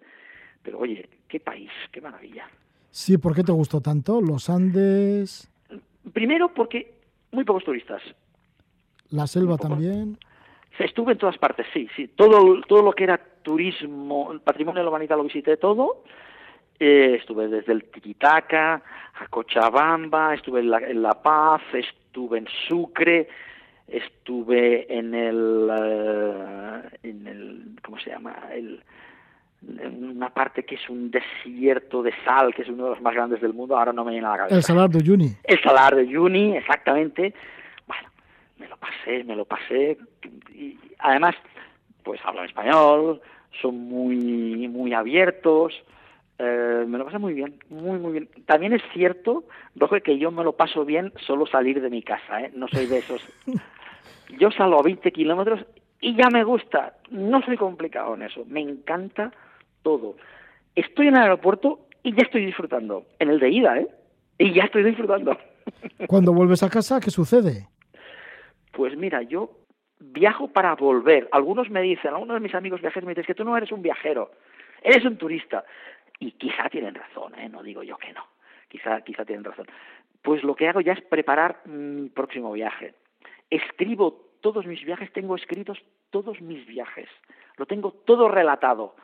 [0.61, 2.47] pero oye, qué país, qué maravilla.
[2.91, 4.21] Sí, ¿por qué te gustó tanto?
[4.21, 5.51] ¿Los Andes?
[6.13, 6.93] Primero porque
[7.31, 8.03] muy pocos turistas.
[9.09, 10.19] ¿La selva también?
[10.77, 12.09] Estuve en todas partes, sí, sí.
[12.09, 16.03] Todo, todo lo que era turismo, el patrimonio de la humanidad lo visité todo
[16.79, 18.81] eh, estuve desde el Tiquitaca
[19.19, 23.27] a Cochabamba, estuve en la, Paz, estuve en Sucre,
[23.87, 25.69] estuve en el,
[27.03, 28.35] en el ¿cómo se llama?
[28.53, 28.83] El,
[29.79, 33.13] en una parte que es un desierto de sal, que es uno de los más
[33.13, 34.55] grandes del mundo, ahora no me viene a la cabeza.
[34.55, 35.35] El Salar de Uyuni.
[35.43, 37.33] El Salar de Uyuni, exactamente.
[37.87, 38.09] Bueno,
[38.59, 39.97] me lo pasé, me lo pasé.
[40.53, 41.35] Y además,
[42.03, 43.21] pues hablan español,
[43.61, 45.73] son muy, muy abiertos,
[46.39, 48.29] eh, me lo pasé muy bien, muy, muy bien.
[48.45, 52.41] También es cierto, Roge, que yo me lo paso bien solo salir de mi casa,
[52.41, 52.51] ¿eh?
[52.53, 53.21] No soy de esos.
[54.37, 55.65] Yo salgo a 20 kilómetros
[56.01, 56.97] y ya me gusta.
[57.09, 58.43] No soy complicado en eso.
[58.45, 59.31] Me encanta
[59.83, 60.17] todo.
[60.75, 63.05] Estoy en el aeropuerto y ya estoy disfrutando.
[63.19, 63.87] En el de ida, ¿eh?
[64.37, 65.37] Y ya estoy disfrutando.
[66.07, 67.67] Cuando vuelves a casa, ¿qué sucede?
[68.73, 69.51] Pues mira, yo
[69.99, 71.27] viajo para volver.
[71.31, 73.81] Algunos me dicen, algunos de mis amigos viajeros me dicen que tú no eres un
[73.81, 74.31] viajero,
[74.83, 75.63] eres un turista.
[76.19, 77.49] Y quizá tienen razón, ¿eh?
[77.49, 78.25] no digo yo que no,
[78.67, 79.67] quizá, quizá tienen razón.
[80.21, 82.95] Pues lo que hago ya es preparar mi próximo viaje.
[83.49, 87.09] Escribo todos mis viajes, tengo escritos todos mis viajes,
[87.57, 88.95] lo tengo todo relatado.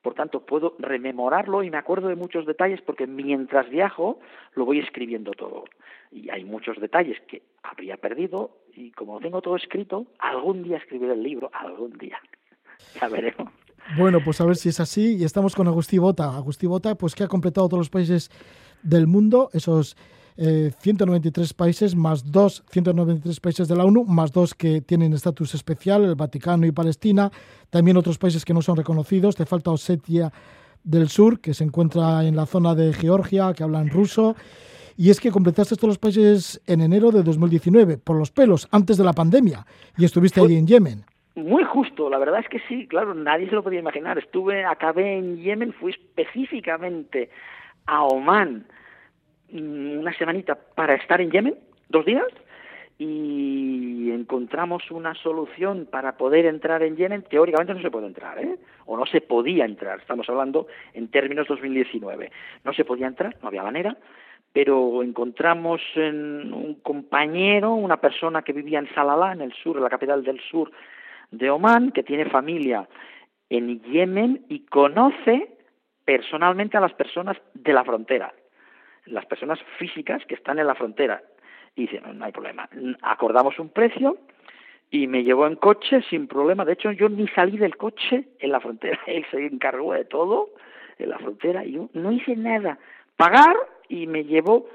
[0.00, 4.18] Por tanto, puedo rememorarlo y me acuerdo de muchos detalles porque mientras viajo
[4.54, 5.64] lo voy escribiendo todo.
[6.10, 10.78] Y hay muchos detalles que habría perdido y como lo tengo todo escrito, algún día
[10.78, 12.20] escribiré el libro, algún día.
[13.00, 13.52] Ya veremos.
[13.96, 15.16] Bueno, pues a ver si es así.
[15.16, 16.34] Y estamos con Agustí Bota.
[16.36, 18.30] Agustí Bota, pues que ha completado todos los países
[18.82, 19.96] del mundo, esos
[20.36, 25.54] 193 eh, países, más dos 193 países de la ONU, más dos que tienen estatus
[25.54, 27.30] especial, el Vaticano y Palestina.
[27.70, 29.36] También otros países que no son reconocidos.
[29.36, 30.32] Te falta Osetia
[30.82, 34.34] del Sur, que se encuentra en la zona de Georgia, que hablan ruso.
[34.96, 38.96] Y es que completaste todos los países en enero de 2019, por los pelos, antes
[38.96, 39.66] de la pandemia,
[39.96, 41.04] y estuviste allí en Yemen.
[41.34, 44.18] Muy justo, la verdad es que sí, claro, nadie se lo podía imaginar.
[44.18, 47.30] Estuve, acabé en Yemen, fui específicamente
[47.86, 48.66] a Oman
[49.50, 51.54] mm, una semanita para estar en Yemen,
[51.88, 52.28] dos días,
[52.98, 57.22] y encontramos una solución para poder entrar en Yemen.
[57.22, 58.58] Teóricamente no se puede entrar, ¿eh?
[58.84, 62.30] O no se podía entrar, estamos hablando en términos 2019.
[62.62, 63.96] No se podía entrar, no había manera,
[64.52, 69.82] pero encontramos en un compañero, una persona que vivía en Salalá, en el sur, en
[69.82, 70.70] la capital del sur
[71.32, 72.88] de Omán, que tiene familia
[73.50, 75.48] en Yemen y conoce
[76.04, 78.32] personalmente a las personas de la frontera,
[79.06, 81.22] las personas físicas que están en la frontera.
[81.74, 82.68] Y dice, no, no hay problema.
[83.02, 84.18] Acordamos un precio
[84.90, 86.64] y me llevó en coche sin problema.
[86.64, 89.00] De hecho, yo ni salí del coche en la frontera.
[89.06, 90.50] Él se encargó de todo
[90.98, 92.78] en la frontera y yo no hice nada.
[93.16, 93.56] Pagar
[93.88, 94.66] y me llevó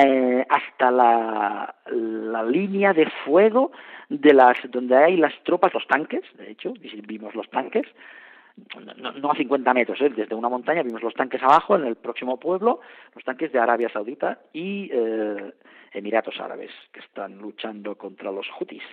[0.00, 3.72] eh, hasta la, la línea de fuego
[4.08, 6.74] de las donde hay las tropas, los tanques, de hecho,
[7.06, 7.86] vimos los tanques,
[8.96, 10.10] no, a 50 metros, ¿eh?
[10.10, 12.80] desde una montaña vimos los tanques abajo en el próximo pueblo,
[13.14, 15.52] los tanques de Arabia Saudita y eh,
[15.92, 18.84] Emiratos Árabes que están luchando contra los hutis.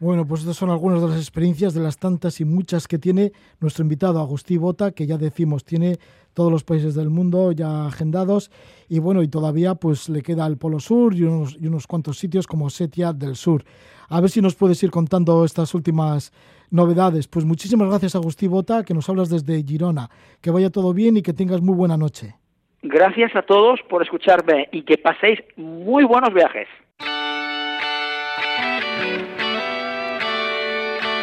[0.00, 3.32] Bueno, pues estas son algunas de las experiencias de las tantas y muchas que tiene
[3.60, 5.98] nuestro invitado Agustín Bota, que ya decimos tiene
[6.32, 8.50] todos los países del mundo ya agendados
[8.88, 12.16] y bueno, y todavía pues le queda el Polo Sur y unos, y unos cuantos
[12.16, 13.62] sitios como Setia del Sur.
[14.08, 16.32] A ver si nos puedes ir contando estas últimas
[16.70, 17.28] novedades.
[17.28, 20.08] Pues muchísimas gracias Agustín Bota, que nos hablas desde Girona.
[20.40, 22.36] Que vaya todo bien y que tengas muy buena noche.
[22.80, 26.68] Gracias a todos por escucharme y que paséis muy buenos viajes.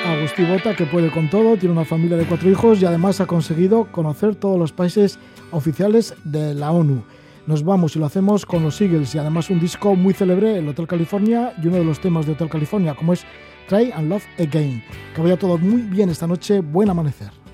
[0.07, 3.25] Agustín Bota, que puede con todo, tiene una familia de cuatro hijos y además ha
[3.25, 5.19] conseguido conocer todos los países
[5.51, 7.03] oficiales de la ONU.
[7.45, 10.67] Nos vamos y lo hacemos con los Eagles y además un disco muy célebre, el
[10.69, 13.25] Hotel California, y uno de los temas de Hotel California, como es
[13.67, 14.81] Try and Love Again.
[15.13, 17.46] Que vaya todo muy bien esta noche, buen amanecer.